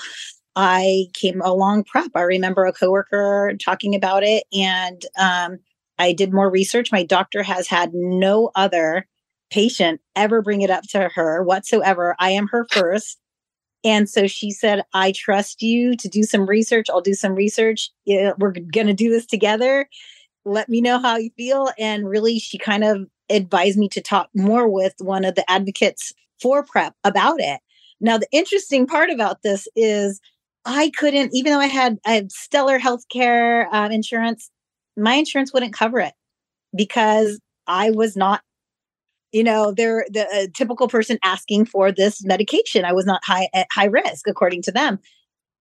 [0.55, 2.09] I came along prep.
[2.15, 5.59] I remember a coworker talking about it, and um,
[5.99, 6.91] I did more research.
[6.91, 9.07] My doctor has had no other
[9.51, 12.15] patient ever bring it up to her whatsoever.
[12.19, 13.19] I am her first.
[13.83, 16.87] And so she said, I trust you to do some research.
[16.89, 17.89] I'll do some research.
[18.05, 19.87] We're going to do this together.
[20.43, 21.69] Let me know how you feel.
[21.77, 26.13] And really, she kind of advised me to talk more with one of the advocates
[26.41, 27.59] for PrEP about it.
[27.99, 30.19] Now, the interesting part about this is
[30.65, 34.51] I couldn't, even though I had, I had stellar healthcare uh, insurance,
[34.95, 36.13] my insurance wouldn't cover it
[36.75, 38.41] because I was not
[39.31, 42.85] you know they're the typical person asking for this medication.
[42.85, 44.99] I was not high at high risk according to them.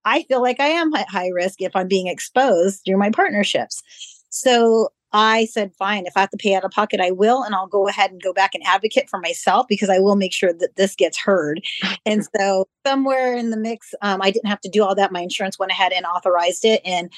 [0.04, 3.82] I feel like i am at high risk if i'm being exposed through my partnerships.
[4.30, 7.54] So i said fine if i have to pay out of pocket i will and
[7.54, 10.52] i'll go ahead and go back and advocate for myself because i will make sure
[10.52, 11.60] that this gets heard
[12.04, 15.20] and so somewhere in the mix um, i didn't have to do all that my
[15.20, 17.10] insurance went ahead and authorized it and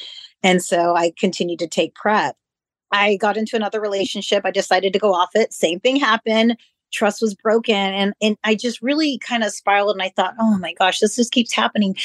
[0.42, 2.36] and so i continued to take prep
[2.90, 4.44] I got into another relationship.
[4.44, 5.52] I decided to go off it.
[5.52, 6.56] Same thing happened.
[6.92, 7.74] Trust was broken.
[7.74, 11.16] And, and I just really kind of spiraled and I thought, oh my gosh, this
[11.16, 11.96] just keeps happening.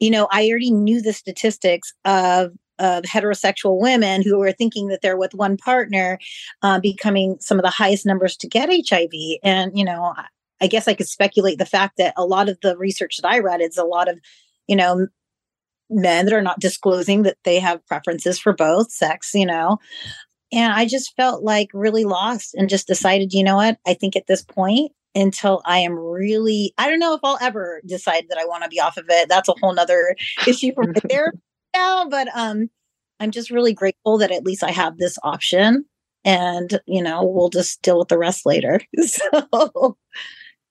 [0.00, 5.02] You know, I already knew the statistics of of heterosexual women who are thinking that
[5.02, 6.18] they're with one partner
[6.62, 9.10] uh, becoming some of the highest numbers to get HIV.
[9.42, 10.14] And, you know,
[10.60, 13.38] I guess I could speculate the fact that a lot of the research that I
[13.38, 14.18] read is a lot of,
[14.66, 15.06] you know,
[15.90, 19.78] men that are not disclosing that they have preferences for both sex, you know.
[20.52, 23.78] And I just felt like really lost and just decided, you know what?
[23.86, 27.80] I think at this point, until I am really, I don't know if I'll ever
[27.86, 29.28] decide that I want to be off of it.
[29.28, 30.14] That's a whole nother
[30.46, 31.42] issue for my therapist
[31.74, 32.08] now.
[32.08, 32.70] But um,
[33.20, 35.84] I'm just really grateful that at least I have this option.
[36.24, 38.80] And, you know, we'll just deal with the rest later.
[39.02, 39.96] So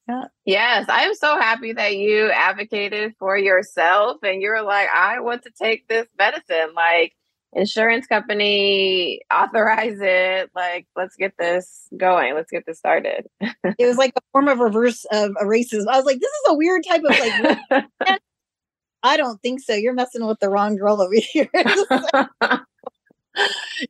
[0.08, 0.26] yeah.
[0.46, 5.52] Yes, I'm so happy that you advocated for yourself and you're like, I want to
[5.52, 6.74] take this medicine.
[6.74, 7.14] Like,
[7.54, 10.50] insurance company authorize it.
[10.56, 12.36] Like, let's get this going.
[12.36, 13.28] Let's get this started.
[13.42, 15.88] it was like a form of reverse of a racism.
[15.90, 17.20] I was like, this is a weird type of
[17.70, 17.86] like.
[19.04, 19.74] I don't think so.
[19.74, 21.50] You're messing with the wrong girl over here.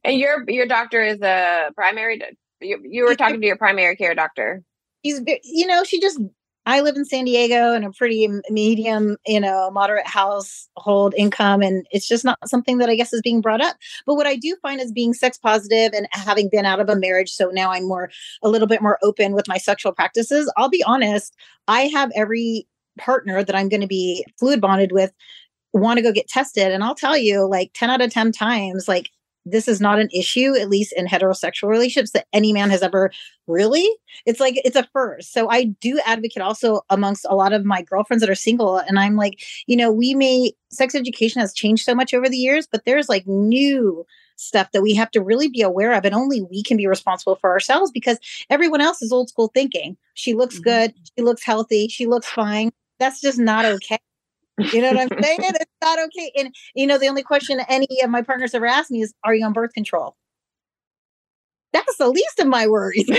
[0.03, 2.21] and your your doctor is a primary.
[2.59, 4.63] You, you were talking to your primary care doctor
[5.07, 6.19] she's you know she just
[6.65, 11.87] I live in San Diego in a pretty medium, you know, moderate household income, and
[11.91, 13.77] it's just not something that I guess is being brought up.
[14.05, 16.97] But what I do find is being sex positive and having been out of a
[16.97, 18.11] marriage, so now I'm more
[18.43, 20.51] a little bit more open with my sexual practices.
[20.57, 21.33] I'll be honest,
[21.69, 22.67] I have every
[22.97, 25.11] partner that I'm going to be fluid bonded with
[25.73, 28.87] want to go get tested and I'll tell you like 10 out of 10 times
[28.87, 29.11] like
[29.51, 33.11] this is not an issue, at least in heterosexual relationships, that any man has ever
[33.47, 33.87] really.
[34.25, 35.33] It's like it's a first.
[35.33, 38.77] So I do advocate also amongst a lot of my girlfriends that are single.
[38.77, 42.37] And I'm like, you know, we may, sex education has changed so much over the
[42.37, 44.05] years, but there's like new
[44.35, 46.05] stuff that we have to really be aware of.
[46.05, 49.97] And only we can be responsible for ourselves because everyone else is old school thinking.
[50.13, 50.63] She looks mm-hmm.
[50.63, 50.93] good.
[51.17, 51.87] She looks healthy.
[51.87, 52.71] She looks fine.
[52.99, 53.99] That's just not okay.
[54.73, 55.39] You know what I'm saying?
[55.43, 56.31] It's not okay.
[56.37, 59.35] And you know, the only question any of my partners ever asked me is, "Are
[59.35, 60.15] you on birth control?"
[61.73, 63.05] That's the least of my worries.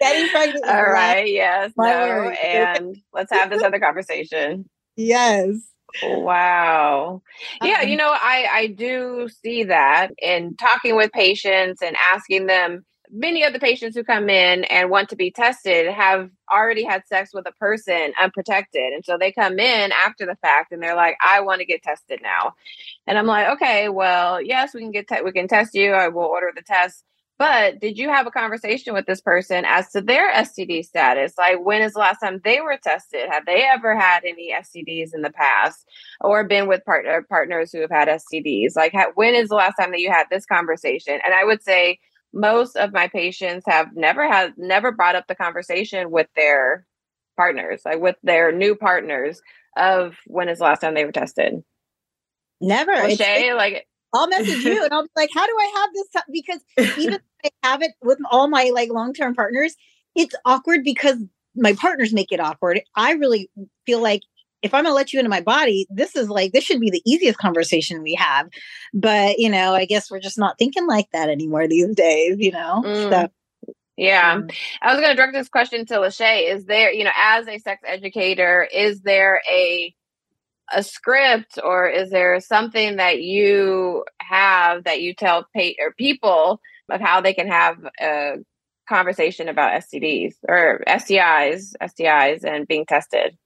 [0.00, 0.64] Getting pregnant.
[0.64, 1.26] All right.
[1.26, 1.72] Yes.
[1.76, 1.84] No.
[1.84, 2.38] Worries.
[2.42, 4.68] And let's have this other conversation.
[4.96, 5.56] Yes.
[6.02, 7.22] Wow.
[7.62, 12.46] Yeah, um, you know, I I do see that in talking with patients and asking
[12.46, 16.84] them many of the patients who come in and want to be tested have already
[16.84, 18.92] had sex with a person unprotected.
[18.92, 21.82] And so they come in after the fact and they're like, I want to get
[21.82, 22.54] tested now.
[23.06, 25.92] And I'm like, okay, well, yes, we can get, te- we can test you.
[25.92, 27.04] I will order the test.
[27.38, 31.34] But did you have a conversation with this person as to their STD status?
[31.38, 33.28] Like, when is the last time they were tested?
[33.30, 35.86] Have they ever had any STDs in the past
[36.20, 38.74] or been with partner partners who have had STDs?
[38.74, 41.20] Like, ha- when is the last time that you had this conversation?
[41.24, 42.00] And I would say
[42.32, 46.86] most of my patients have never had never brought up the conversation with their
[47.36, 49.40] partners, like with their new partners
[49.76, 51.62] of when is the last time they were tested.
[52.60, 52.92] Never.
[52.92, 56.22] Shae, like I'll message you and I'll be like, how do I have this?
[56.32, 59.76] Because even if I have it with all my like long-term partners,
[60.14, 61.18] it's awkward because
[61.54, 62.80] my partners make it awkward.
[62.94, 63.50] I really
[63.86, 64.22] feel like
[64.62, 66.90] if I'm going to let you into my body, this is like, this should be
[66.90, 68.48] the easiest conversation we have.
[68.92, 72.50] But, you know, I guess we're just not thinking like that anymore these days, you
[72.52, 72.82] know?
[72.84, 73.10] Mm.
[73.10, 73.28] So.
[73.96, 74.36] Yeah.
[74.36, 74.54] Mm.
[74.82, 76.52] I was going to direct this question to Lashae.
[76.52, 79.94] Is there, you know, as a sex educator, is there a
[80.72, 86.60] a script or is there something that you have that you tell pay, or people
[86.90, 88.34] of how they can have a
[88.88, 93.36] conversation about STDs or STIs, STIs and being tested?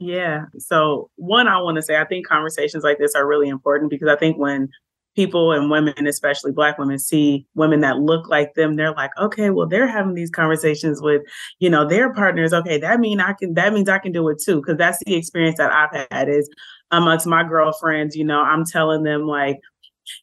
[0.00, 0.46] Yeah.
[0.58, 4.08] So, one, I want to say I think conversations like this are really important because
[4.08, 4.68] I think when
[5.14, 9.50] people and women, especially Black women, see women that look like them, they're like, okay,
[9.50, 11.22] well, they're having these conversations with,
[11.60, 12.52] you know, their partners.
[12.52, 13.54] Okay, that mean I can.
[13.54, 16.50] That means I can do it too, because that's the experience that I've had is
[16.90, 18.16] amongst my girlfriends.
[18.16, 19.60] You know, I'm telling them like,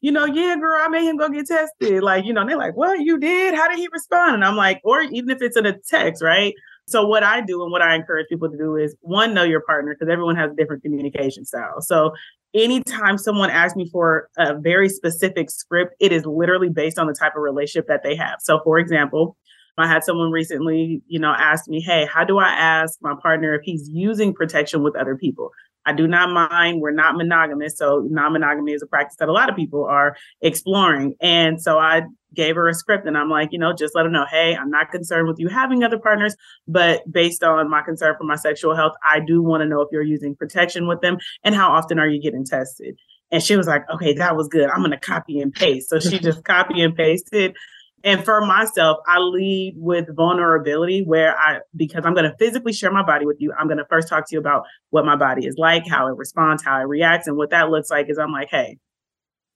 [0.01, 2.03] you know, yeah, girl, I made him go get tested.
[2.03, 3.55] Like, you know, they're like, what you did?
[3.55, 4.35] How did he respond?
[4.35, 6.53] And I'm like, or even if it's in a text, right?
[6.87, 9.61] So what I do and what I encourage people to do is one, know your
[9.61, 11.87] partner because everyone has a different communication styles.
[11.87, 12.11] So
[12.53, 17.13] anytime someone asks me for a very specific script, it is literally based on the
[17.13, 18.37] type of relationship that they have.
[18.41, 19.37] So for example,
[19.77, 23.53] I had someone recently, you know, ask me, "Hey, how do I ask my partner
[23.55, 25.51] if he's using protection with other people?"
[25.85, 26.81] I do not mind.
[26.81, 27.77] We're not monogamous.
[27.77, 31.15] So non monogamy is a practice that a lot of people are exploring.
[31.21, 34.11] And so I gave her a script and I'm like, you know, just let her
[34.11, 36.35] know, hey, I'm not concerned with you having other partners,
[36.67, 39.89] but based on my concern for my sexual health, I do want to know if
[39.91, 42.95] you're using protection with them and how often are you getting tested.
[43.31, 44.69] And she was like, okay, that was good.
[44.69, 45.89] I'm going to copy and paste.
[45.89, 47.55] So she just copy and pasted
[48.03, 52.91] and for myself, I lead with vulnerability where I, because I'm going to physically share
[52.91, 55.45] my body with you, I'm going to first talk to you about what my body
[55.45, 57.27] is like, how it responds, how it reacts.
[57.27, 58.77] And what that looks like is I'm like, hey,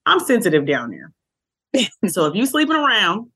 [0.06, 1.12] I'm sensitive down there.
[2.08, 3.30] so if you sleeping around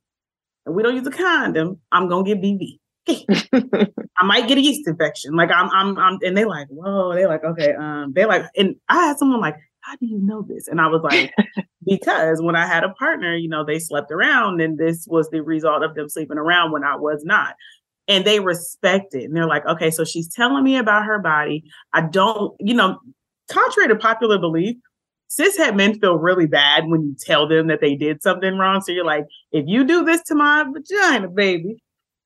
[0.65, 2.79] and we don't use a condom, I'm going to get BV.
[4.19, 5.35] I might get a yeast infection.
[5.35, 8.75] Like I'm, I'm, I'm, and they like, whoa, they're like, okay, um, they're like, and
[8.87, 10.67] I had someone like, how do you know this?
[10.67, 11.33] And I was like,
[11.85, 15.41] because when I had a partner, you know, they slept around and this was the
[15.41, 17.55] result of them sleeping around when I was not.
[18.07, 19.25] And they respect it.
[19.25, 21.63] And they're like, okay, so she's telling me about her body.
[21.93, 22.99] I don't, you know,
[23.49, 24.77] contrary to popular belief,
[25.29, 28.81] cishet men feel really bad when you tell them that they did something wrong.
[28.81, 31.81] So you're like, if you do this to my vagina, baby,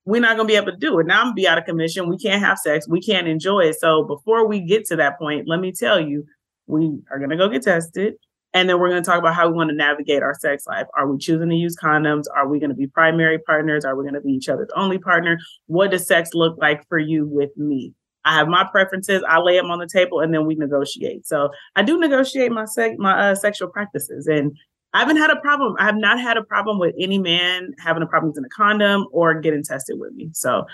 [0.05, 1.07] we're not gonna be able to do it.
[1.07, 2.09] Now I'm gonna be out of commission.
[2.09, 2.87] We can't have sex.
[2.87, 3.79] We can't enjoy it.
[3.79, 6.25] So before we get to that point, let me tell you,
[6.67, 8.15] we are to go get tested.
[8.53, 10.85] And then we're going to talk about how we want to navigate our sex life.
[10.95, 12.25] Are we choosing to use condoms?
[12.35, 13.83] Are we going to be primary partners?
[13.83, 15.39] Are we going to be each other's only partner?
[15.65, 17.93] What does sex look like for you with me?
[18.25, 19.23] I have my preferences.
[19.27, 21.25] I lay them on the table, and then we negotiate.
[21.27, 22.65] So I do negotiate my
[22.97, 24.57] my uh, sexual practices, and
[24.93, 25.75] I haven't had a problem.
[25.79, 29.07] I have not had a problem with any man having a problem using a condom
[29.11, 30.29] or getting tested with me.
[30.33, 30.65] So,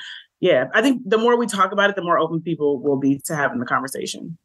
[0.41, 3.19] yeah, I think the more we talk about it, the more open people will be
[3.25, 4.37] to having the conversation.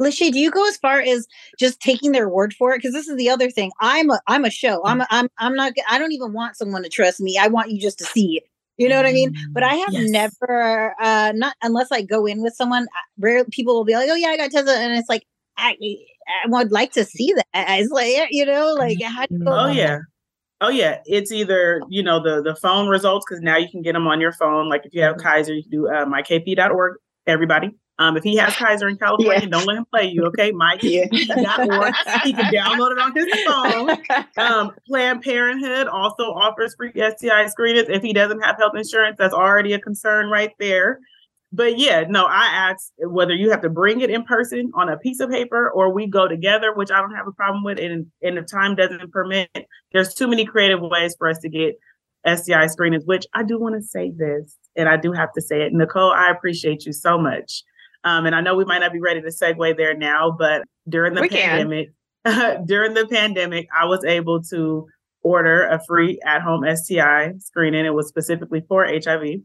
[0.00, 1.26] Lashae, do you go as far as
[1.58, 2.78] just taking their word for it?
[2.78, 3.72] Because this is the other thing.
[3.80, 4.80] I'm a I'm a show.
[4.84, 5.72] I'm a, I'm I'm not.
[5.90, 7.36] I don't even want someone to trust me.
[7.36, 8.44] I want you just to see it.
[8.78, 9.34] You know what I mean?
[9.52, 10.10] But I have yes.
[10.10, 12.86] never, uh not unless I go in with someone.
[13.18, 15.24] Rare people will be like, "Oh yeah, I got tested," and it's like,
[15.56, 17.46] I I would like to see that.
[17.54, 19.98] It's like you know, like how do you Oh yeah.
[20.60, 23.92] Oh yeah, it's either you know the the phone results because now you can get
[23.92, 24.68] them on your phone.
[24.68, 25.26] Like if you have mm-hmm.
[25.26, 26.96] Kaiser, you can do uh, mykp.org.
[27.28, 29.48] Everybody, um, if he has Kaiser in California, yeah.
[29.48, 30.52] don't let him play you, okay?
[30.52, 31.06] Mike, yeah.
[31.10, 33.98] he can download it on his phone.
[34.38, 37.88] Um, Planned Parenthood also offers free STI screenings.
[37.88, 41.00] If he doesn't have health insurance, that's already a concern right there.
[41.52, 44.96] But yeah, no, I asked whether you have to bring it in person on a
[44.96, 47.78] piece of paper or we go together, which I don't have a problem with.
[47.78, 49.50] And, and if time doesn't permit,
[49.92, 51.78] there's too many creative ways for us to get
[52.26, 55.62] STI screenings, which I do want to say this, and I do have to say
[55.62, 55.74] it.
[55.74, 57.64] Nikole, I appreciate you so much
[58.04, 61.14] um, and I know we might not be ready to segue there now, but during
[61.14, 61.92] the we pandemic,
[62.66, 64.86] during the pandemic, I was able to
[65.22, 67.84] order a free at-home STI screening.
[67.84, 69.40] It was specifically for HIV,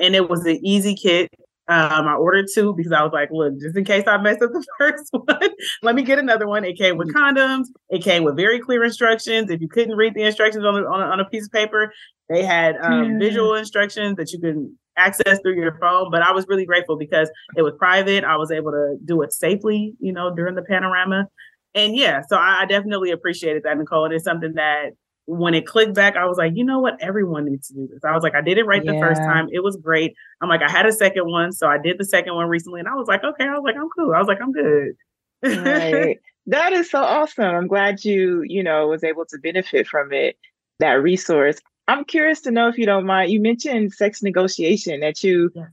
[0.00, 1.30] and it was an easy kit.
[1.66, 4.50] Um, I ordered two because I was like, look, just in case I mess up
[4.52, 5.50] the first one,
[5.82, 6.64] let me get another one.
[6.64, 7.66] It came with condoms.
[7.88, 9.50] It came with very clear instructions.
[9.50, 11.92] If you couldn't read the instructions on, the, on, a, on a piece of paper,
[12.28, 13.18] they had um, yeah.
[13.18, 16.10] visual instructions that you can access through your phone.
[16.10, 18.24] But I was really grateful because it was private.
[18.24, 21.28] I was able to do it safely, you know, during the panorama.
[21.74, 24.04] And yeah, so I, I definitely appreciated that, Nikole.
[24.04, 24.90] And it's something that
[25.26, 27.00] when it clicked back, I was like, you know what?
[27.00, 28.04] Everyone needs to do this.
[28.04, 28.92] I was like, I did it right yeah.
[28.92, 29.48] the first time.
[29.52, 30.14] It was great.
[30.40, 31.52] I'm like, I had a second one.
[31.52, 32.80] So I did the second one recently.
[32.80, 33.44] And I was like, okay.
[33.44, 34.14] I was like, I'm cool.
[34.14, 34.94] I was like, I'm good.
[35.42, 36.18] right.
[36.46, 37.44] That is so awesome.
[37.44, 40.36] I'm glad you, you know, was able to benefit from it,
[40.78, 41.58] that resource.
[41.88, 43.32] I'm curious to know if you don't mind.
[43.32, 45.70] You mentioned sex negotiation that you yes.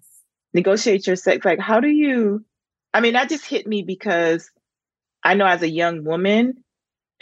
[0.53, 1.43] negotiate your sex.
[1.43, 2.45] Like, how do you?
[2.93, 4.49] I mean, that just hit me because
[5.25, 6.63] I know as a young woman,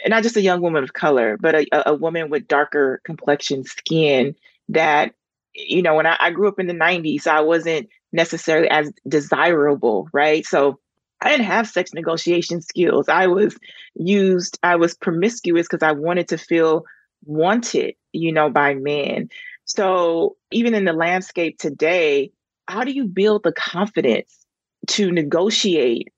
[0.06, 4.34] not just a young woman of color, but a, a woman with darker complexion skin,
[4.68, 5.14] that
[5.54, 10.08] you know, when I, I grew up in the '90s, I wasn't necessarily as desirable,
[10.12, 10.44] right?
[10.44, 10.78] So
[11.20, 13.08] I didn't have sex negotiation skills.
[13.08, 13.56] I was
[13.94, 16.84] used, I was promiscuous because I wanted to feel
[17.24, 19.28] wanted, you know, by men.
[19.64, 22.32] So even in the landscape today,
[22.66, 24.34] how do you build the confidence
[24.88, 26.08] to negotiate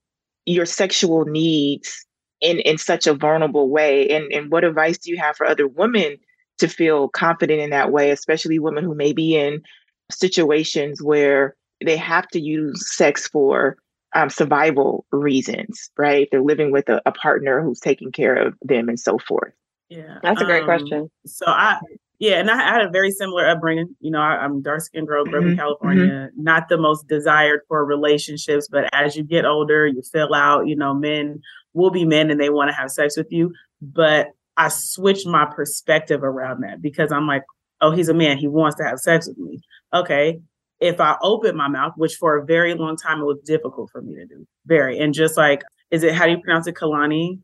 [0.45, 2.05] your sexual needs
[2.43, 4.07] in, in such a vulnerable way?
[4.09, 6.17] And, and what advice do you have for other women
[6.59, 9.63] to feel confident in that way, especially women who may be in
[10.11, 13.77] situations where they have to use sex for
[14.15, 16.27] um, survival reasons, right?
[16.31, 19.53] They're living with a, a partner who's taking care of them and so forth.
[19.89, 21.11] Yeah, that's a great um, question.
[21.25, 21.79] So I,
[22.19, 23.95] yeah, and I had a very similar upbringing.
[23.99, 26.43] You know, I, am dark skinned girl, grew up in mm-hmm, California, mm-hmm.
[26.43, 30.67] not the most desired for relationships, but as you get older, you fill out.
[30.67, 31.41] You know, men
[31.73, 35.45] will be men and they want to have sex with you, but I switched my
[35.45, 37.43] perspective around that because I'm like,
[37.81, 39.59] oh, he's a man, he wants to have sex with me.
[39.93, 40.39] Okay,
[40.79, 44.01] if I open my mouth, which for a very long time it was difficult for
[44.01, 47.39] me to do, very, and just like, is it how do you pronounce it, Kalani?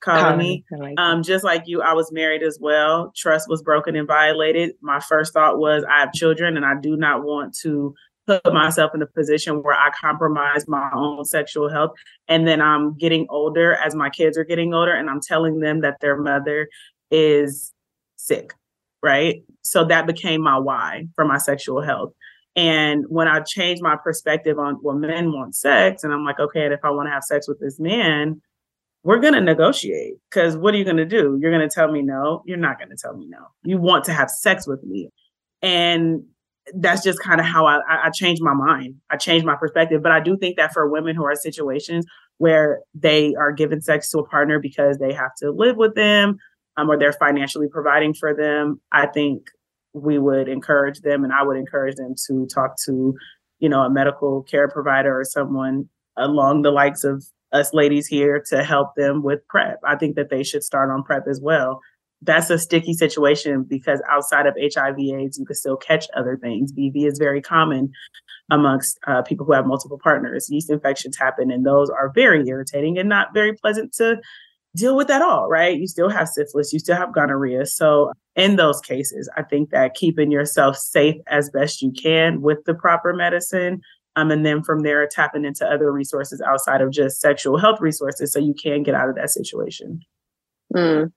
[0.00, 0.94] Coloni Coloni.
[0.96, 3.12] um, just like you, I was married as well.
[3.16, 4.72] Trust was broken and violated.
[4.80, 7.94] My first thought was, I have children and I do not want to
[8.28, 11.92] put myself in a position where I compromise my own sexual health.
[12.28, 15.80] And then I'm getting older as my kids are getting older and I'm telling them
[15.80, 16.68] that their mother
[17.10, 17.72] is
[18.16, 18.52] sick.
[19.02, 19.42] Right.
[19.62, 22.12] So that became my why for my sexual health.
[22.56, 26.64] And when I changed my perspective on well, men want sex, and I'm like, okay,
[26.64, 28.42] and if I want to have sex with this man,
[29.04, 31.38] we're going to negotiate because what are you going to do?
[31.40, 32.42] You're going to tell me no.
[32.46, 33.46] You're not going to tell me no.
[33.62, 35.08] You want to have sex with me.
[35.62, 36.24] And
[36.74, 38.96] that's just kind of how I, I changed my mind.
[39.10, 40.02] I changed my perspective.
[40.02, 42.04] But I do think that for women who are in situations
[42.38, 46.38] where they are giving sex to a partner because they have to live with them
[46.76, 49.48] um, or they're financially providing for them, I think
[49.92, 53.14] we would encourage them and I would encourage them to talk to,
[53.58, 58.42] you know, a medical care provider or someone along the likes of us ladies here
[58.50, 59.78] to help them with PrEP.
[59.86, 61.80] I think that they should start on PrEP as well.
[62.22, 66.72] That's a sticky situation because outside of HIV AIDS, you can still catch other things.
[66.72, 67.92] BV is very common
[68.50, 70.48] amongst uh, people who have multiple partners.
[70.50, 74.16] Yeast infections happen, and those are very irritating and not very pleasant to
[74.76, 75.78] deal with at all, right?
[75.78, 77.66] You still have syphilis, you still have gonorrhea.
[77.66, 82.58] So, in those cases, I think that keeping yourself safe as best you can with
[82.66, 83.80] the proper medicine
[84.18, 88.32] um, and then from there, tapping into other resources outside of just sexual health resources
[88.32, 90.00] so you can get out of that situation.
[90.74, 91.12] Mm.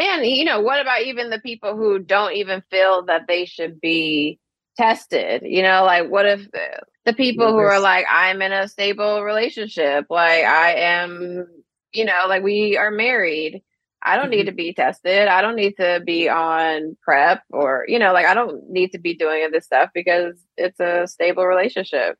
[0.00, 3.80] And you know, what about even the people who don't even feel that they should
[3.80, 4.38] be
[4.76, 5.42] tested?
[5.44, 9.22] You know, like what if the, the people who are like, I'm in a stable
[9.22, 11.46] relationship, like I am,
[11.92, 13.62] you know, like we are married.
[14.02, 14.32] I don't mm-hmm.
[14.32, 15.28] need to be tested.
[15.28, 18.98] I don't need to be on PrEP or, you know, like I don't need to
[18.98, 22.18] be doing this stuff because it's a stable relationship.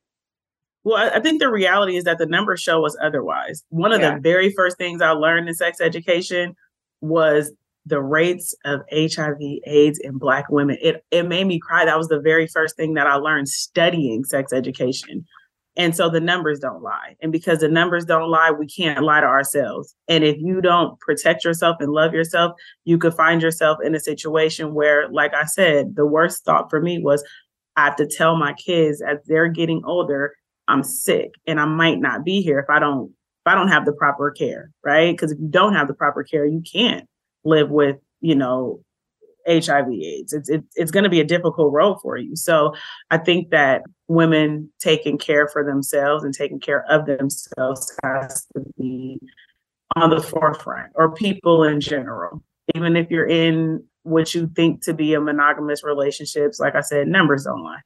[0.85, 3.65] Well, I think the reality is that the numbers show us otherwise.
[3.71, 4.15] One of yeah.
[4.15, 6.55] the very first things I learned in sex education
[7.01, 7.53] was
[7.87, 10.79] the rates of HIV AIDS in black women.
[10.81, 11.85] It it made me cry.
[11.85, 15.25] That was the very first thing that I learned studying sex education.
[15.77, 17.17] And so the numbers don't lie.
[17.21, 19.95] And because the numbers don't lie, we can't lie to ourselves.
[20.07, 22.53] And if you don't protect yourself and love yourself,
[22.85, 26.81] you could find yourself in a situation where, like I said, the worst thought for
[26.81, 27.25] me was
[27.77, 30.37] I have to tell my kids as they're getting older,
[30.69, 33.85] I'm sick and I might not be here if I don't if I don't have
[33.85, 35.13] the proper care, right?
[35.13, 37.07] Because if you don't have the proper care, you can't
[37.45, 38.81] live with, you know,
[39.47, 40.33] HIV AIDS.
[40.33, 42.37] It's it, it's going to be a difficult role for you.
[42.37, 42.75] So
[43.11, 48.65] I think that women taking care for themselves and taking care of themselves has to
[48.79, 49.19] be
[49.97, 52.43] on the forefront, or people in general.
[52.75, 57.07] Even if you're in what you think to be a monogamous relationships, like I said,
[57.07, 57.81] numbers don't lie.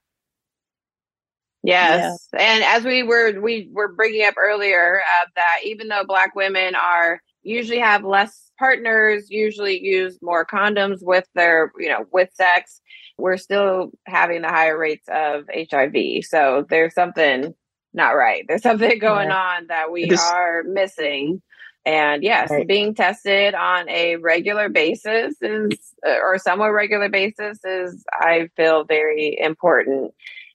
[1.65, 2.41] Yes, yeah.
[2.41, 6.75] and as we were we were bringing up earlier, uh, that even though Black women
[6.77, 12.81] are usually have less partners usually use more condoms with their, you know, with sex,
[13.17, 16.25] we're still having the higher rates of HIV.
[16.25, 17.55] So there's something
[17.95, 18.45] not right.
[18.47, 21.43] There's something going on that we are missing.
[21.87, 22.67] And yes, right.
[22.67, 28.85] being tested on a regular basis is, uh, or somewhat regular basis is, I feel
[28.85, 30.13] very important.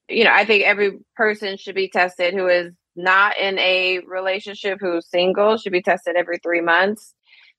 [0.10, 4.80] You know, I think every person should be tested who is not in a relationship
[4.80, 7.14] who's single should be tested every three months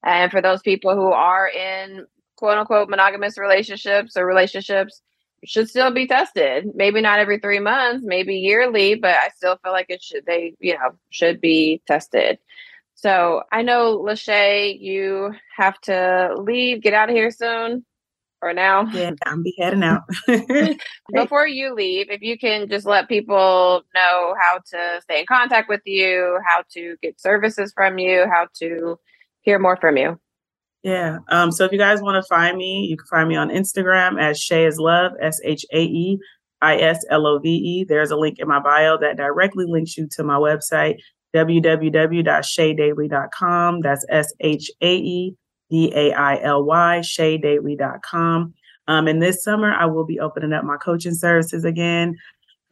[0.04, 2.06] and for those people who are in
[2.36, 5.00] quote unquote monogamous relationships or relationships,
[5.46, 6.66] should still be tested.
[6.74, 10.54] Maybe not every three months, maybe yearly, but I still feel like it should they,
[10.58, 12.38] you know, should be tested.
[12.94, 17.84] So I know Lashae, you have to leave, get out of here soon
[18.44, 18.84] or now.
[18.94, 20.02] Yeah, I'm be heading out.
[21.12, 25.68] Before you leave, if you can just let people know how to stay in contact
[25.68, 28.98] with you, how to get services from you, how to
[29.40, 30.20] hear more from you.
[30.82, 31.18] Yeah.
[31.28, 34.20] Um, so if you guys want to find me, you can find me on Instagram
[34.20, 36.18] as Shae is Love, S H A E
[36.60, 37.84] I S L O V E.
[37.84, 40.96] There's a link in my bio that directly links you to my website,
[41.34, 43.80] www.shaedaily.com.
[43.80, 45.36] That's S H A E
[45.70, 48.54] D A I L Y, shaedaily.com.
[48.86, 52.16] Um, and this summer, I will be opening up my coaching services again.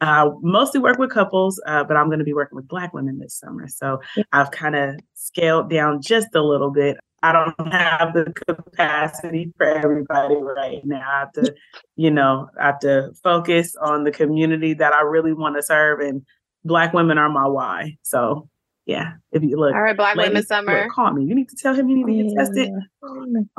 [0.01, 3.19] I mostly work with couples, uh, but I'm going to be working with Black women
[3.19, 3.67] this summer.
[3.67, 4.01] So
[4.33, 6.97] I've kind of scaled down just a little bit.
[7.23, 11.09] I don't have the capacity for everybody right now.
[11.09, 11.55] I have to,
[11.95, 16.01] you know, I have to focus on the community that I really want to serve,
[16.01, 16.23] and
[16.65, 17.95] Black women are my why.
[18.03, 18.49] So
[18.85, 21.25] yeah, if you look, all right, Black ladies, Women Summer, look, call me.
[21.25, 22.69] You need to tell him you need to get tested.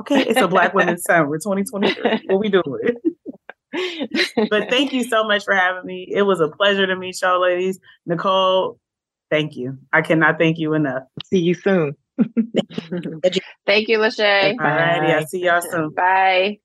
[0.00, 2.22] Okay, it's a Black Women Summer 2023.
[2.26, 2.62] What we doing?
[4.50, 6.06] but thank you so much for having me.
[6.10, 7.78] It was a pleasure to meet y'all, ladies.
[8.08, 8.78] Nikole,
[9.30, 9.78] thank you.
[9.92, 11.04] I cannot thank you enough.
[11.24, 11.96] See you soon.
[13.66, 14.50] thank you, Lashae.
[14.50, 15.12] All righty.
[15.12, 15.90] I'll see y'all soon.
[15.96, 16.58] Bye.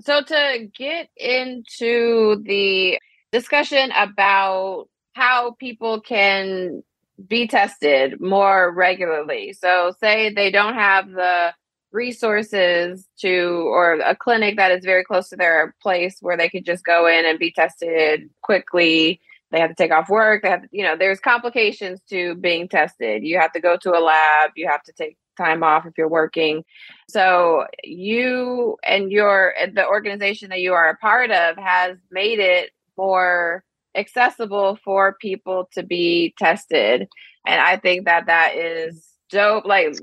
[0.00, 2.98] So, to get into the
[3.32, 6.82] discussion about how people can
[7.26, 9.52] be tested more regularly.
[9.52, 11.54] So, say they don't have the
[11.92, 16.64] resources to or a clinic that is very close to their place where they could
[16.64, 19.20] just go in and be tested quickly.
[19.50, 20.42] They have to take off work.
[20.42, 23.22] They have you know there's complications to being tested.
[23.24, 24.50] You have to go to a lab.
[24.56, 26.64] You have to take time off if you're working.
[27.08, 32.70] So you and your the organization that you are a part of has made it
[32.96, 33.62] more
[33.96, 37.08] accessible for people to be tested
[37.46, 39.64] and i think that that is dope.
[39.64, 39.98] Like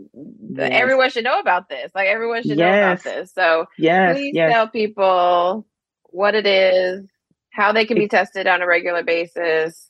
[0.49, 0.69] yes.
[0.71, 1.91] everyone should know about this.
[1.95, 2.59] Like everyone should yes.
[2.59, 3.33] know about this.
[3.33, 4.51] So yes, please yes.
[4.51, 5.65] tell people
[6.09, 7.05] what it is,
[7.51, 9.89] how they can be tested on a regular basis.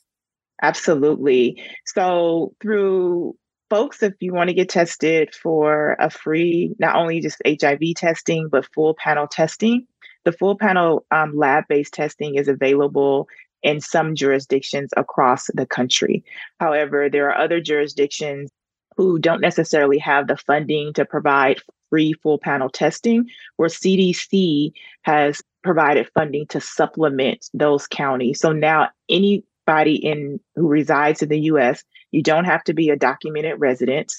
[0.62, 1.62] Absolutely.
[1.86, 3.36] So through
[3.70, 8.48] folks, if you want to get tested for a free, not only just HIV testing,
[8.48, 9.86] but full panel testing,
[10.24, 13.28] the full panel um, lab based testing is available
[13.64, 16.24] in some jurisdictions across the country.
[16.60, 18.50] However, there are other jurisdictions
[18.96, 21.60] who don't necessarily have the funding to provide
[21.90, 28.38] free full panel testing, where CDC has provided funding to supplement those counties.
[28.38, 31.82] So now any anybody in who resides in the US.
[32.10, 34.12] You don't have to be a documented resident.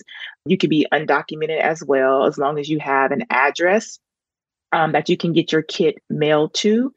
[0.46, 4.00] You can be undocumented as well, as long as you have an address
[4.72, 6.93] um, that you can get your kit mailed to.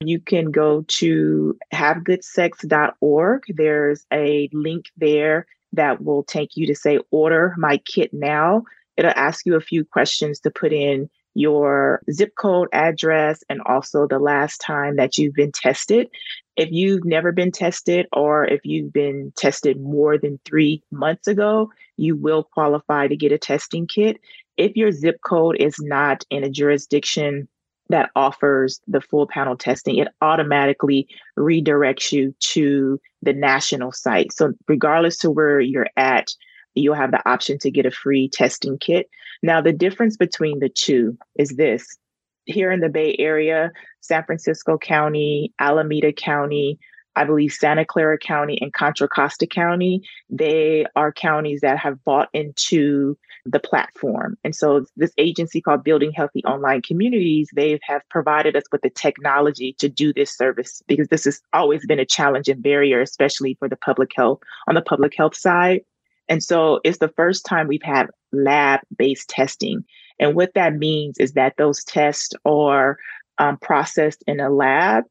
[0.00, 3.42] You can go to havegoodsex.org.
[3.48, 8.62] There's a link there that will take you to say, order my kit now.
[8.96, 14.06] It'll ask you a few questions to put in your zip code, address, and also
[14.06, 16.08] the last time that you've been tested.
[16.56, 21.70] If you've never been tested or if you've been tested more than three months ago,
[21.96, 24.20] you will qualify to get a testing kit.
[24.56, 27.48] If your zip code is not in a jurisdiction
[27.88, 31.08] that offers the full panel testing, it automatically
[31.38, 34.32] redirects you to the national site.
[34.32, 36.32] So, regardless to where you're at,
[36.74, 39.08] you'll have the option to get a free testing kit.
[39.42, 41.98] Now, the difference between the two is this
[42.44, 43.70] here in the Bay Area,
[44.00, 46.78] San Francisco County, Alameda County,
[47.18, 52.28] I believe Santa Clara County and Contra Costa County, they are counties that have bought
[52.32, 54.36] into the platform.
[54.44, 58.90] And so this agency called Building Healthy Online Communities, they have provided us with the
[58.90, 63.56] technology to do this service because this has always been a challenge and barrier, especially
[63.58, 64.38] for the public health
[64.68, 65.80] on the public health side.
[66.28, 69.84] And so it's the first time we've had lab based testing.
[70.20, 72.98] And what that means is that those tests are
[73.38, 75.04] um, processed in a lab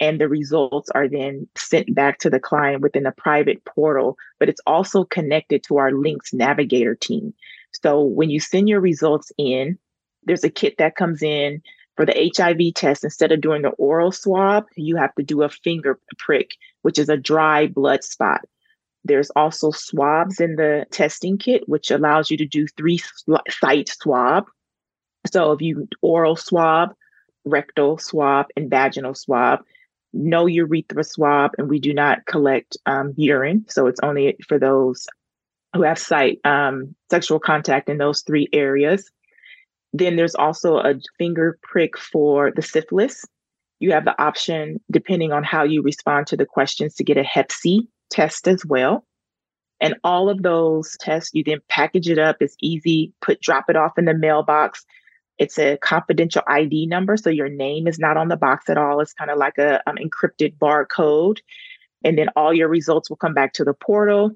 [0.00, 4.48] and the results are then sent back to the client within a private portal, but
[4.48, 7.32] it's also connected to our LINCS Navigator team.
[7.82, 9.78] So when you send your results in,
[10.24, 11.62] there's a kit that comes in
[11.96, 13.04] for the HIV test.
[13.04, 17.08] Instead of doing the oral swab, you have to do a finger prick, which is
[17.08, 18.40] a dry blood spot.
[19.04, 23.00] There's also swabs in the testing kit, which allows you to do three
[23.50, 24.46] site swab.
[25.30, 26.94] So if you oral swab,
[27.44, 29.60] rectal swab, and vaginal swab,
[30.14, 33.64] no urethra swab, and we do not collect um, urine.
[33.68, 35.06] So it's only for those
[35.74, 39.10] who have site um, sexual contact in those three areas.
[39.92, 43.24] Then there's also a finger prick for the syphilis.
[43.80, 47.24] You have the option, depending on how you respond to the questions, to get a
[47.24, 49.04] Hep C test as well.
[49.80, 52.36] And all of those tests, you then package it up.
[52.40, 54.84] It's easy, put drop it off in the mailbox.
[55.38, 59.00] It's a confidential ID number, so your name is not on the box at all.
[59.00, 61.38] It's kind of like a um, encrypted barcode,
[62.04, 64.32] and then all your results will come back to the portal.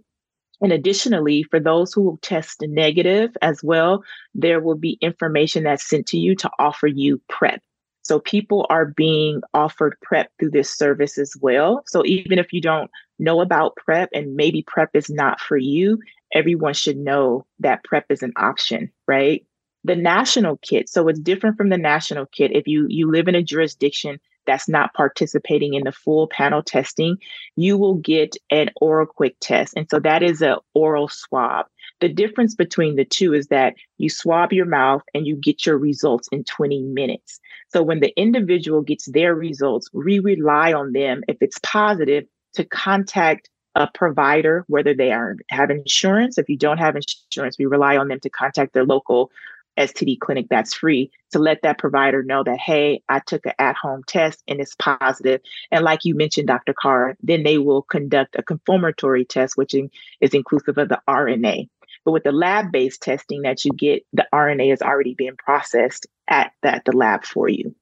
[0.61, 4.03] And additionally, for those who test negative as well,
[4.35, 7.63] there will be information that's sent to you to offer you PrEP.
[8.03, 11.85] So people are being offered PrEP through this service as well.
[11.87, 16.01] So even if you don't know about PrEP and maybe PrEP is not for you,
[16.33, 19.45] everyone should know that PrEP is an option, right?
[19.85, 20.89] The national kit.
[20.89, 22.51] So it's different from the national kit.
[22.53, 27.19] If you you live in a jurisdiction that's not participating in the full panel testing,
[27.57, 29.75] you will get an oral quick test.
[29.77, 31.67] And so that is an oral swab.
[32.01, 35.77] The difference between the two is that you swab your mouth and you get your
[35.77, 37.41] results in 20 minutes.
[37.69, 42.25] So when the individual gets their results, we rely on them, if it's positive,
[42.55, 46.39] to contact a provider, whether they are have insurance.
[46.39, 49.31] If you don't have insurance, we rely on them to contact their local
[49.79, 53.77] STD clinic that's free to let that provider know that, hey, I took an at
[53.77, 55.41] home test and it's positive.
[55.71, 56.75] And like you mentioned, Dr.
[56.75, 61.69] Carr, then they will conduct a confirmatory test, which is inclusive of the RNA.
[62.05, 66.07] But with the lab based testing that you get, the RNA is already being processed
[66.29, 67.75] at, at the lab for you.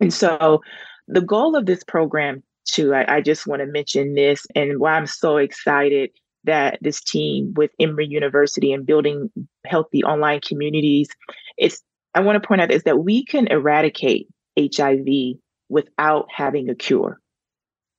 [0.00, 0.62] And so
[1.08, 4.92] the goal of this program, too, I, I just want to mention this and why
[4.92, 6.10] I'm so excited
[6.46, 9.30] that this team with Emory University and building
[9.66, 11.08] healthy online communities,
[11.56, 11.82] it's
[12.14, 14.28] I want to point out is that we can eradicate
[14.58, 15.36] HIV
[15.68, 17.20] without having a cure.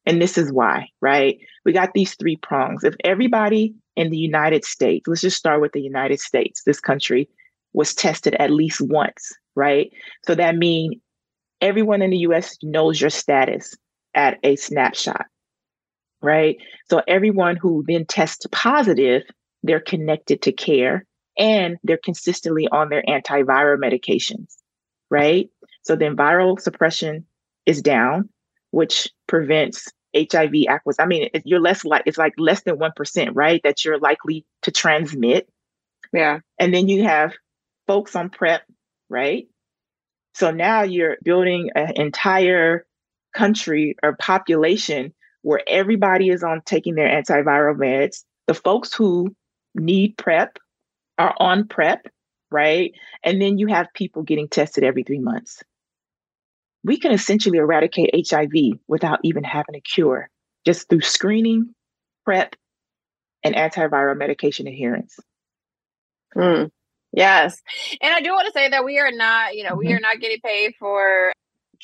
[0.08, 1.38] And this is why, right?
[1.66, 2.84] We got these three prongs.
[2.84, 7.30] If everybody in the United States, let's just start with the United States, this country
[7.74, 9.92] was tested at least once, right?
[10.26, 10.96] So that means
[11.62, 13.76] everyone in the US knows your status
[14.14, 15.26] at a snapshot,
[16.22, 16.58] right?
[16.90, 19.24] So everyone who then tests positive,
[19.64, 21.06] they're connected to care
[21.38, 24.56] and they're consistently on their antiviral medications,
[25.10, 25.50] right?
[25.84, 27.26] So then viral suppression
[27.66, 28.30] is down,
[28.72, 31.04] which prevents HIV acquisition.
[31.04, 33.62] I mean, you're less like it's like less than one percent, right?
[33.64, 35.48] That you're likely to transmit.
[36.14, 36.40] Yeah.
[36.58, 37.34] And then you have
[37.86, 38.62] folks on PrEP,
[39.10, 39.48] right?
[40.34, 42.86] So now you're building an entire
[43.34, 45.14] country or population
[45.48, 48.24] where everybody is on taking their antiviral meds.
[48.48, 49.36] The folks who
[49.76, 50.58] need PrEP
[51.18, 52.08] are on PrEP,
[52.52, 52.94] right?
[53.24, 55.64] And then you have people getting tested every three months
[56.88, 60.30] we can essentially eradicate HIV without even having a cure
[60.66, 61.74] just through screening,
[62.26, 62.56] PrEP,
[63.44, 65.20] and antiviral medication adherence.
[66.36, 66.72] Mm.
[67.12, 67.62] Yes.
[68.02, 69.80] And I do want to say that we are not, you know, mm-hmm.
[69.80, 71.34] we are not getting paid for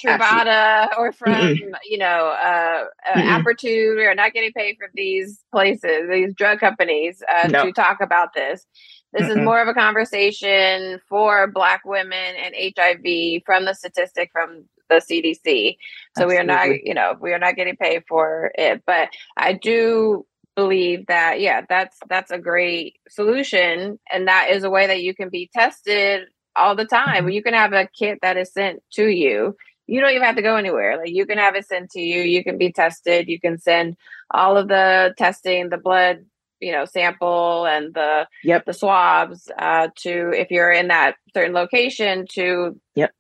[0.02, 1.74] Truvada or from, Mm-mm.
[1.86, 2.06] you know,
[2.44, 3.96] uh, uh Apretude.
[3.96, 7.66] We are not getting paid from these places, these drug companies uh, no.
[7.66, 8.66] to talk about this.
[9.14, 9.30] This Mm-mm.
[9.32, 14.96] is more of a conversation for Black women and HIV from the statistic from the
[14.96, 15.78] CDC.
[16.18, 16.36] So Absolutely.
[16.36, 18.84] we are not, you know, we are not getting paid for it.
[18.86, 20.26] But I do
[20.56, 25.14] believe that yeah that's that's a great solution and that is a way that you
[25.14, 27.30] can be tested all the time mm-hmm.
[27.30, 29.56] you can have a kit that is sent to you
[29.88, 30.98] you don't even have to go anywhere.
[30.98, 32.22] Like you can have it sent to you.
[32.22, 33.28] You can be tested.
[33.28, 33.98] You can send
[34.32, 36.26] all of the testing the blood
[36.64, 38.66] you know sample and the yep.
[38.66, 43.12] the swabs uh, to if you're in that certain location to yep.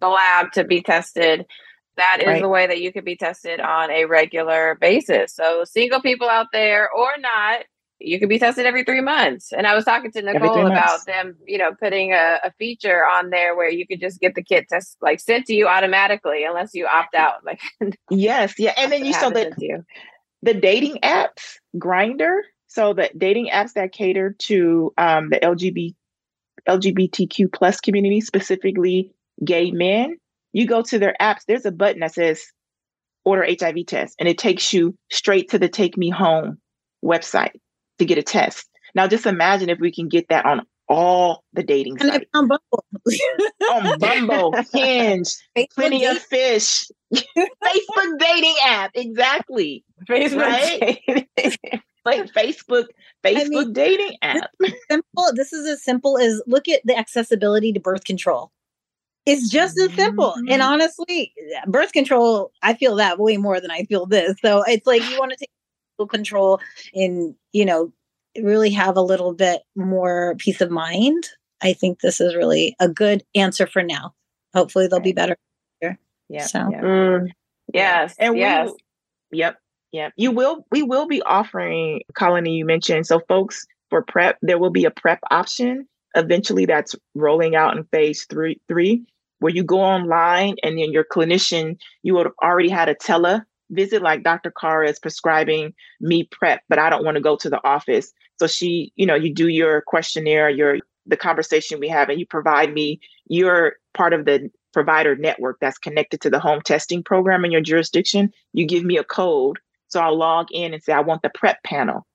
[0.00, 1.46] the lab to be tested.
[1.96, 2.42] That is right.
[2.42, 5.34] the way that you can be tested on a regular basis.
[5.34, 7.64] So, single people out there or not,
[8.00, 9.52] you can be tested every three months.
[9.52, 13.30] And I was talking to Nikole about them, you know, putting a, a, feature on
[13.30, 16.74] there where you could just get the kit test like sent to you automatically unless
[16.74, 17.36] you opt out.
[17.44, 17.60] Like,
[18.10, 18.74] yes, yeah.
[18.76, 19.52] And then you saw the,
[20.42, 22.40] the dating apps, Grindr.
[22.66, 25.94] So, the dating apps that cater to um, the LGBT,
[26.68, 29.10] LGBTQ plus community, specifically
[29.42, 30.18] gay men,
[30.52, 32.44] you go to their apps, there's a button that says
[33.24, 36.58] order HIV test, and it takes you straight to the Take Me Home
[37.02, 37.52] website
[37.98, 38.68] to get a test.
[38.94, 42.24] Now, just imagine if we can get that on all the dating sites.
[42.34, 42.84] On Bumble.
[43.70, 48.90] on Bumble, Hinge, Facebook Plenty of Fish, Facebook dating app.
[48.94, 49.84] Exactly.
[50.08, 51.00] Facebook right?
[52.04, 52.86] like Facebook,
[53.24, 54.50] Facebook I mean, dating app.
[54.90, 55.32] Simple.
[55.34, 58.50] This is as simple as look at the accessibility to birth control.
[59.26, 60.30] It's just as simple.
[60.30, 60.52] Mm-hmm.
[60.52, 61.34] And honestly,
[61.66, 64.34] birth control, I feel that way more than I feel this.
[64.40, 65.50] So it's like you want to take
[66.06, 66.60] control
[66.94, 67.92] and, you know,
[68.40, 71.28] really have a little bit more peace of mind.
[71.60, 74.14] I think this is really a good answer for now.
[74.54, 75.36] Hopefully they'll be better.
[76.28, 76.44] Yeah.
[76.44, 76.80] So yeah.
[76.80, 77.28] Mm,
[77.72, 78.14] yes.
[78.18, 78.70] And yes.
[79.32, 79.56] We, yep.
[79.92, 80.12] Yep.
[80.16, 83.06] You will we will be offering Coloni you mentioned.
[83.06, 87.84] So folks for PrEP, there will be a PrEP option eventually that's rolling out in
[87.84, 89.04] phase three three
[89.40, 93.44] where you go online and then your clinician, you would have already had a tele
[93.70, 94.52] visit, like Dr.
[94.58, 98.12] Cara is prescribing me PrEP, but I don't want to go to the office.
[98.38, 102.26] So she, you know, you do your questionnaire, your the conversation we have, and you
[102.26, 107.44] provide me you're part of the provider network that's connected to the home testing program
[107.44, 108.32] in your jurisdiction.
[108.52, 109.58] You give me a code.
[109.88, 112.06] So I'll log in and say, I want the PrEP panel.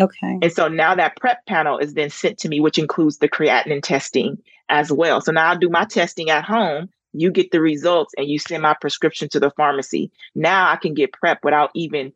[0.00, 0.38] Okay.
[0.42, 3.82] And so now that PrEP panel is then sent to me, which includes the creatinine
[3.82, 4.38] testing
[4.68, 5.20] as well.
[5.20, 6.88] So now I'll do my testing at home.
[7.12, 10.10] You get the results and you send my prescription to the pharmacy.
[10.34, 12.12] Now I can get PrEP without even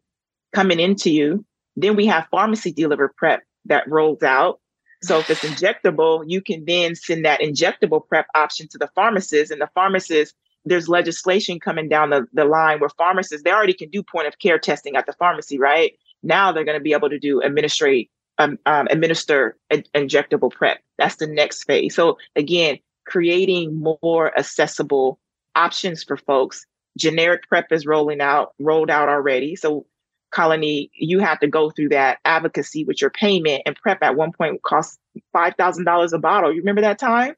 [0.55, 1.45] coming into you.
[1.77, 4.61] Then we have pharmacy delivered PrEP that rolls out.
[5.03, 9.53] So if it's injectable, you can then send that injectable PrEP option to the pharmacist.
[9.53, 10.35] And the pharmacist,
[10.65, 14.39] there's legislation coming down the, the line where pharmacists, they already can do point of
[14.39, 15.93] care testing at the pharmacy, right?
[16.23, 20.79] Now they're going to be able to do administrate um, um, administer injectable PrEP.
[20.99, 21.95] That's the next phase.
[21.95, 25.19] So again, creating more accessible
[25.55, 26.67] options for folks.
[26.99, 29.57] Generic PrEP is rolling out, rolled out already.
[29.57, 29.87] So
[30.33, 34.33] Coloni, you have to go through that advocacy with your payment and PrEP at one
[34.33, 34.99] point cost
[35.33, 36.53] five thousand dollars a bottle.
[36.53, 37.35] You remember that time?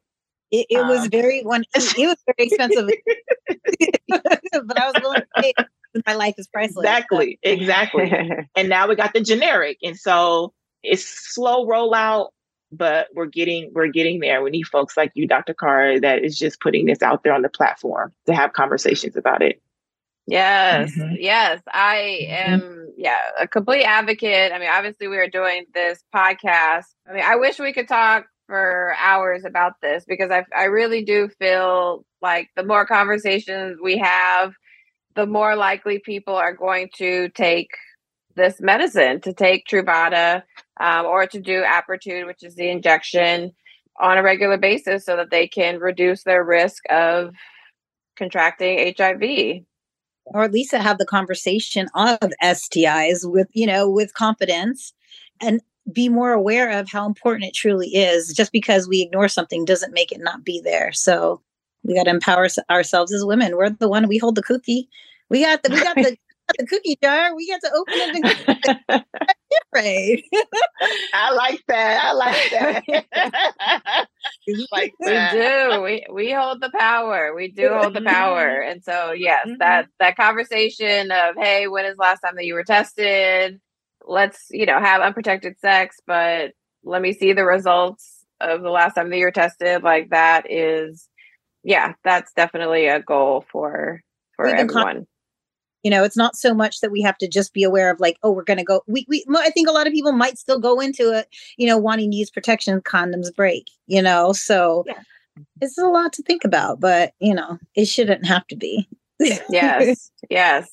[0.50, 1.64] It, it um, was very one.
[1.74, 2.88] It was very expensive,
[4.08, 5.52] but I was willing to pay.
[6.06, 6.84] My life is priceless.
[6.84, 7.50] Exactly, so.
[7.50, 8.12] exactly.
[8.56, 10.52] and now we got the generic, and so
[10.82, 12.30] it's slow rollout,
[12.70, 14.42] but we're getting we're getting there.
[14.42, 15.54] We need folks like you, Dr.
[15.54, 19.42] Cara, that is just putting this out there on the platform to have conversations about
[19.42, 19.60] it.
[20.26, 21.14] Yes, mm-hmm.
[21.18, 22.52] yes, I mm-hmm.
[22.52, 22.92] am.
[22.96, 24.52] Yeah, a complete advocate.
[24.52, 26.84] I mean, obviously, we are doing this podcast.
[27.08, 31.02] I mean, I wish we could talk for hours about this because I I really
[31.02, 34.52] do feel like the more conversations we have,
[35.14, 37.70] the more likely people are going to take
[38.34, 40.42] this medicine to take Truvada
[40.80, 43.52] um, or to do Apretude, which is the injection,
[44.00, 47.34] on a regular basis so that they can reduce their risk of
[48.16, 49.62] contracting HIV.
[50.26, 54.92] Or at least to have the conversation of STIs with, you know, with confidence
[55.40, 55.60] and
[55.92, 58.34] be more aware of how important it truly is.
[58.34, 60.92] Just because we ignore something doesn't make it not be there.
[60.92, 61.40] So
[61.82, 63.56] we got to empower ourselves as women.
[63.56, 64.88] We're the one we hold the cookie.
[65.30, 66.16] We got the we got the
[66.58, 67.34] the cookie jar.
[67.34, 68.22] We got to open
[68.88, 69.04] it.
[69.72, 70.24] afraid.
[71.14, 72.04] I like that.
[72.04, 72.50] I like
[73.12, 74.08] that.
[74.72, 75.34] like that.
[75.34, 75.82] We do.
[75.82, 77.34] We we hold the power.
[77.34, 78.60] We do hold the power.
[78.60, 79.58] And so yes, mm-hmm.
[79.58, 83.60] that that conversation of hey, when is last time that you were tested?
[84.06, 88.94] Let's, you know, have unprotected sex, but let me see the results of the last
[88.94, 89.82] time that you're tested.
[89.82, 91.08] Like that is
[91.64, 94.02] yeah, that's definitely a goal for
[94.36, 95.06] for everyone
[95.82, 98.18] you know it's not so much that we have to just be aware of like
[98.22, 100.58] oh we're going to go we, we i think a lot of people might still
[100.58, 105.00] go into it you know wanting to use protection condoms break you know so yeah.
[105.60, 108.88] it's a lot to think about but you know it shouldn't have to be.
[109.50, 110.70] Yes yes.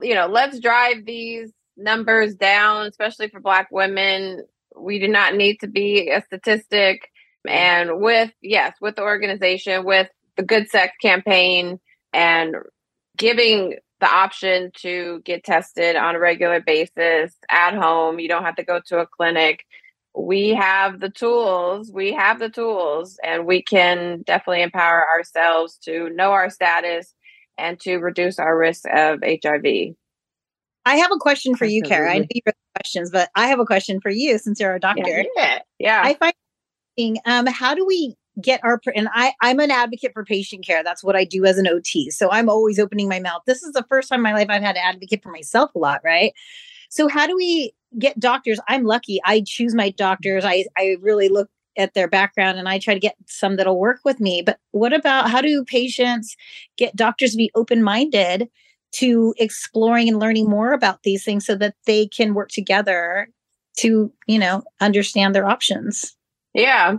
[0.00, 4.44] You know let's drive these numbers down especially for black women.
[4.76, 7.08] We do not need to be a statistic
[7.46, 11.78] and with yes with the organization with the good sex campaign
[12.12, 12.56] and
[13.16, 18.20] giving the option to get tested on a regular basis at home.
[18.20, 19.64] You don't have to go to a clinic.
[20.14, 21.90] We have the tools.
[21.90, 27.14] We have the tools, and we can definitely empower ourselves to know our status
[27.56, 29.94] and to reduce our risk of HIV.
[30.84, 32.12] I have a question for you, Cara.
[32.12, 34.80] I know you have questions, but I have a question for you since you're a
[34.80, 35.24] doctor.
[35.34, 35.60] Yeah.
[35.78, 36.02] yeah.
[36.04, 40.66] I find um, how do we get our and I I'm an advocate for patient
[40.66, 40.82] care.
[40.82, 42.10] That's what I do as an OT.
[42.10, 43.42] So I'm always opening my mouth.
[43.46, 45.78] This is the first time in my life I've had to advocate for myself a
[45.78, 46.32] lot, right?
[46.88, 48.60] So how do we get doctors?
[48.68, 49.20] I'm lucky.
[49.24, 50.44] I choose my doctors.
[50.44, 54.00] I I really look at their background and I try to get some that'll work
[54.04, 54.42] with me.
[54.42, 56.36] But what about how do patients
[56.76, 58.48] get doctors to be open-minded
[58.92, 63.28] to exploring and learning more about these things so that they can work together
[63.78, 66.16] to, you know, understand their options?
[66.52, 66.94] Yeah.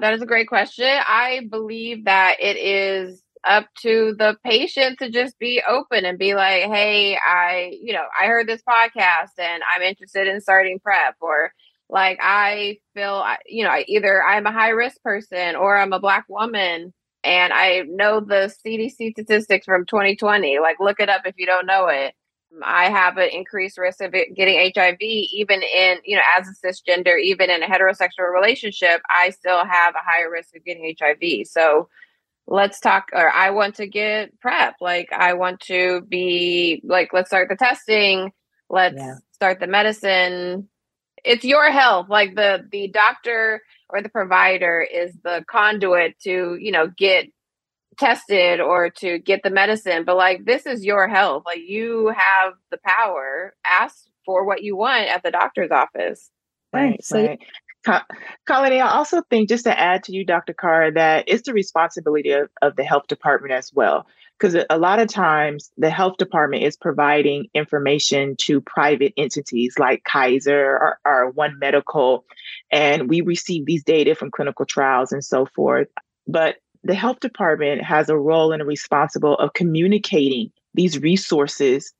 [0.00, 0.86] That is a great question.
[0.86, 6.34] I believe that it is up to the patient to just be open and be
[6.34, 11.16] like, hey, I, you know, I heard this podcast and I'm interested in starting PrEP
[11.20, 11.52] or
[11.88, 16.26] like I feel, you know, either I'm a high risk person or I'm a black
[16.28, 16.94] woman
[17.24, 20.58] and I know the CDC statistics from 2020.
[20.60, 22.14] Like, look it up if you don't know it.
[22.62, 27.18] I have an increased risk of getting HIV, even in, you know, as a cisgender,
[27.20, 31.46] even in a heterosexual relationship, I still have a higher risk of getting HIV.
[31.46, 31.88] So
[32.46, 34.74] let's talk, or I want to get PrEP.
[34.80, 38.32] Like, I want to be, like, let's start the testing,
[38.68, 39.14] let's yeah.
[39.32, 40.68] start the medicine.
[41.24, 42.08] It's your health.
[42.08, 47.26] Like, the, the doctor or the provider is the conduit to, you know, get
[47.98, 51.42] tested or to get the medicine, but like this is your health.
[51.46, 53.54] Like you have the power.
[53.64, 56.30] Ask for what you want at the doctor's office.
[56.72, 57.02] Right.
[57.04, 57.40] So right.
[58.46, 60.52] Coloni, I also think just to add to you, Dr.
[60.52, 64.06] Carr, that it's the responsibility of, of the health department as well.
[64.38, 70.02] Because a lot of times the health department is providing information to private entities like
[70.04, 72.24] Kaiser or, or One Medical,
[72.70, 75.88] and we receive these data from clinical trials and so forth.
[76.26, 81.92] But the health department has a role and a responsible of communicating these resources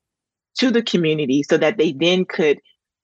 [0.57, 2.59] to the community so that they then could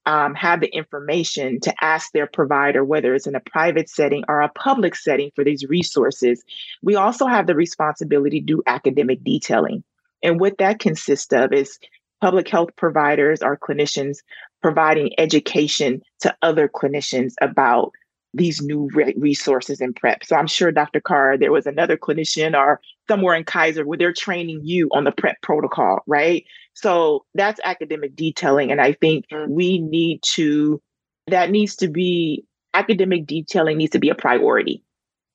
[0.06, 4.40] um, have the information to ask their provider, whether it's in a private setting or
[4.40, 6.42] a public setting, for these resources.
[6.82, 9.84] We also have the responsibility to do academic detailing.
[10.22, 11.78] And what that consists of is
[12.20, 14.18] public health providers or clinicians
[14.62, 17.92] providing education to other clinicians about
[18.34, 20.24] these new re- resources and PrEP.
[20.24, 21.00] So I'm sure Dr.
[21.00, 25.12] Carr, there was another clinician or somewhere in Kaiser where they're training you on the
[25.12, 26.44] PrEP protocol, right?
[26.74, 28.70] So that's academic detailing.
[28.70, 29.52] And I think mm-hmm.
[29.52, 30.80] we need to,
[31.26, 34.82] that needs to be, academic detailing needs to be a priority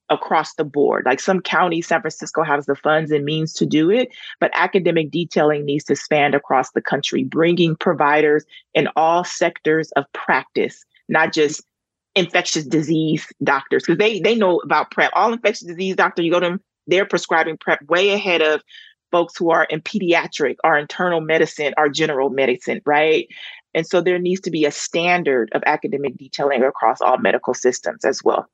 [0.09, 1.03] across the board.
[1.05, 5.09] Like some counties, San Francisco has the funds and means to do it, but academic
[5.09, 11.33] detailing needs to span across the country, bringing providers in all sectors of practice, not
[11.33, 11.63] just
[12.15, 15.11] infectious disease doctors because they they know about PrEP.
[15.13, 18.61] All infectious disease doctor, you go to them, they're prescribing PrEP way ahead of
[19.11, 23.27] folks who are in pediatric or internal medicine or general medicine, right?
[23.73, 28.05] And so there needs to be a standard of academic detailing across all medical systems
[28.05, 28.47] as well.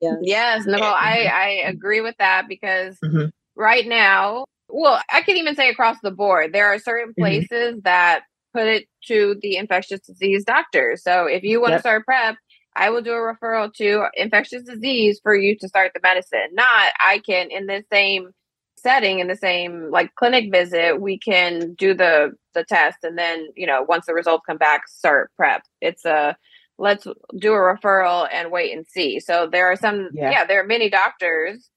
[0.00, 3.26] Yes, yes Nikole, I, I agree with that because mm-hmm.
[3.54, 7.22] right now, well, I can even say across the board, there are certain mm-hmm.
[7.22, 7.80] places mm-hmm.
[7.84, 10.96] that put it to the infectious disease doctor.
[11.00, 11.78] So if you want yep.
[11.78, 12.36] to start PrEP,
[12.76, 16.48] I will do a referral to infectious disease for you to start the medicine.
[16.52, 18.32] Not I can in the same
[18.76, 23.48] setting in the same like clinic visit we can do the the test and then
[23.56, 26.36] you know once the results come back start PrEP it's a
[26.78, 27.04] let's
[27.38, 30.66] do a referral and wait and see so there are some yeah, yeah there are
[30.66, 31.70] many doctors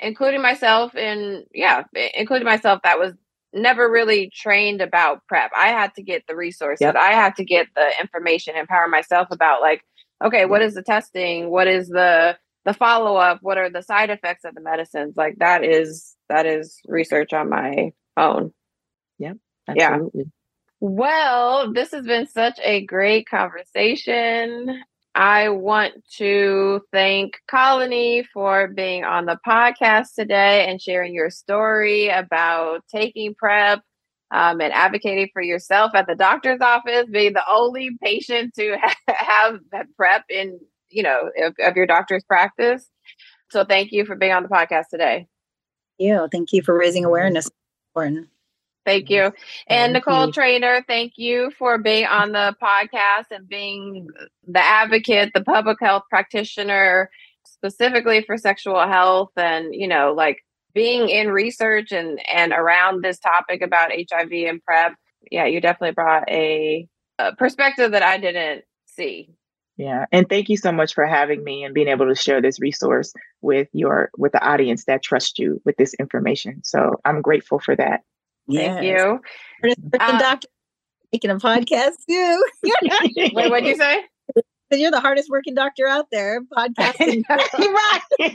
[0.00, 1.84] including myself and yeah
[2.14, 3.14] including myself that was
[3.52, 5.50] never really trained about PrEP.
[5.56, 6.82] I had to get the resources.
[6.82, 6.96] Yep.
[6.96, 9.82] I had to get the information, empower myself about like,
[10.22, 11.50] okay, what is the testing?
[11.50, 13.38] What is the the follow up?
[13.42, 15.14] What are the side effects of the medicines?
[15.16, 18.52] Like that is that is research on my own.
[19.18, 19.36] Yep.
[19.68, 20.22] Absolutely.
[20.24, 20.30] Yeah.
[20.80, 24.82] Well, this has been such a great conversation.
[25.14, 32.08] I want to thank Coloni for being on the podcast today and sharing your story
[32.08, 33.80] about taking PrEP
[34.30, 38.76] um, and advocating for yourself at the doctor's office, being the only patient to
[39.08, 39.60] have
[39.96, 42.88] PrEP in, you know, of, of your doctor's practice.
[43.50, 45.26] So thank you for being on the podcast today.
[45.98, 46.28] Thank you.
[46.30, 47.50] Thank you for raising awareness.
[47.94, 48.28] Important.
[48.86, 49.32] Thank you.
[49.66, 50.32] And Nikole.
[50.32, 54.08] Trainor, thank you for being on the podcast and being
[54.46, 57.10] the advocate, the public health practitioner,
[57.44, 60.38] specifically for sexual health and, you know, like
[60.74, 64.94] being in research and and around this topic about HIV and PrEP.
[65.30, 66.86] Yeah, you definitely brought a,
[67.18, 69.30] a perspective that I didn't see.
[69.76, 72.60] Yeah, and thank you so much for having me and being able to share this
[72.60, 76.62] resource with your with the audience that trust you with this information.
[76.64, 78.02] So I'm grateful for that.
[78.52, 79.20] Thank you.
[80.00, 80.48] Um, doctor
[81.12, 82.44] making a podcast too.
[83.32, 84.04] What'd you say?
[84.70, 87.22] You're the hardest working doctor out there, podcasting.
[88.20, 88.32] right.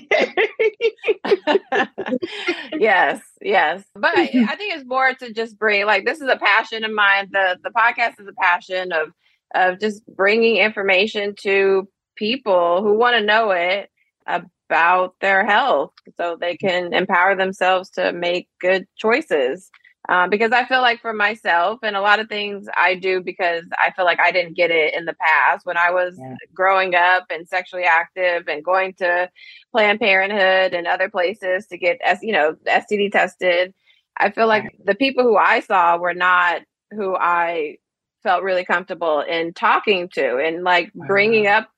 [2.79, 3.83] yes, yes.
[3.95, 7.29] But I think it's more to just bring like this is a passion of mine.
[7.31, 9.13] The the podcast is a passion of
[9.53, 13.89] of just bringing information to people who want to know it
[14.27, 19.69] about their health so they can empower themselves to make good choices
[20.09, 23.65] um, because I feel like for myself and a lot of things I do because
[23.83, 26.35] I feel like I didn't get it in the past when I was yeah.
[26.53, 29.29] growing up and sexually active and going to
[29.71, 33.73] Planned Parenthood and other places to get you know STD tested.
[34.17, 34.85] I feel like right.
[34.85, 37.77] the people who I saw were not who I
[38.23, 41.69] felt really comfortable in talking to and like bringing up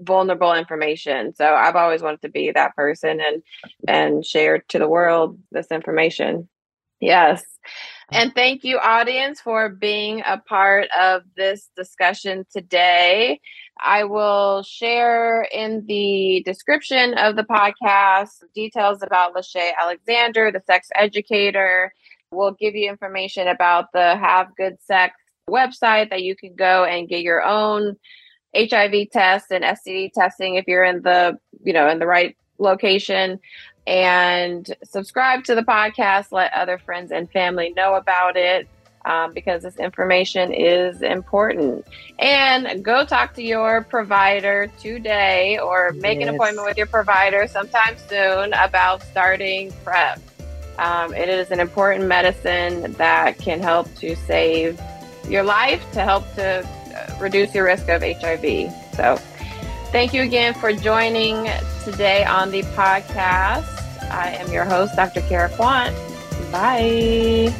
[0.00, 1.34] vulnerable information.
[1.34, 3.42] So I've always wanted to be that person and
[3.86, 6.48] and share to the world this information.
[7.02, 7.42] Yes.
[8.12, 13.40] Uh, and thank you, audience, for being a part of this discussion today.
[13.80, 20.88] I will share in the description of the podcast details about Lashae Alexander, the sex
[20.94, 21.92] educator.
[22.30, 25.16] We'll give you information about the Have Good Sex
[25.50, 27.96] website that you can go and get your own
[28.54, 33.40] HIV test and STD testing if you're in the, you know, in the right location
[33.86, 36.32] and subscribe to the podcast.
[36.32, 38.68] Let other friends and family know about it
[39.04, 41.86] um, because this information is important.
[42.18, 46.28] And go talk to your provider today or make yes.
[46.28, 50.20] an appointment with your provider sometime soon about starting PrEP.
[50.78, 54.80] Um, it is an important medicine that can help to save
[55.28, 58.72] your life, to help to uh, reduce your risk of HIV.
[58.94, 59.18] So,
[59.92, 61.50] Thank you again for joining
[61.84, 63.66] today on the podcast.
[64.10, 65.20] I am your host, Dr.
[65.20, 65.94] Cara Quant.
[66.50, 67.52] Bye.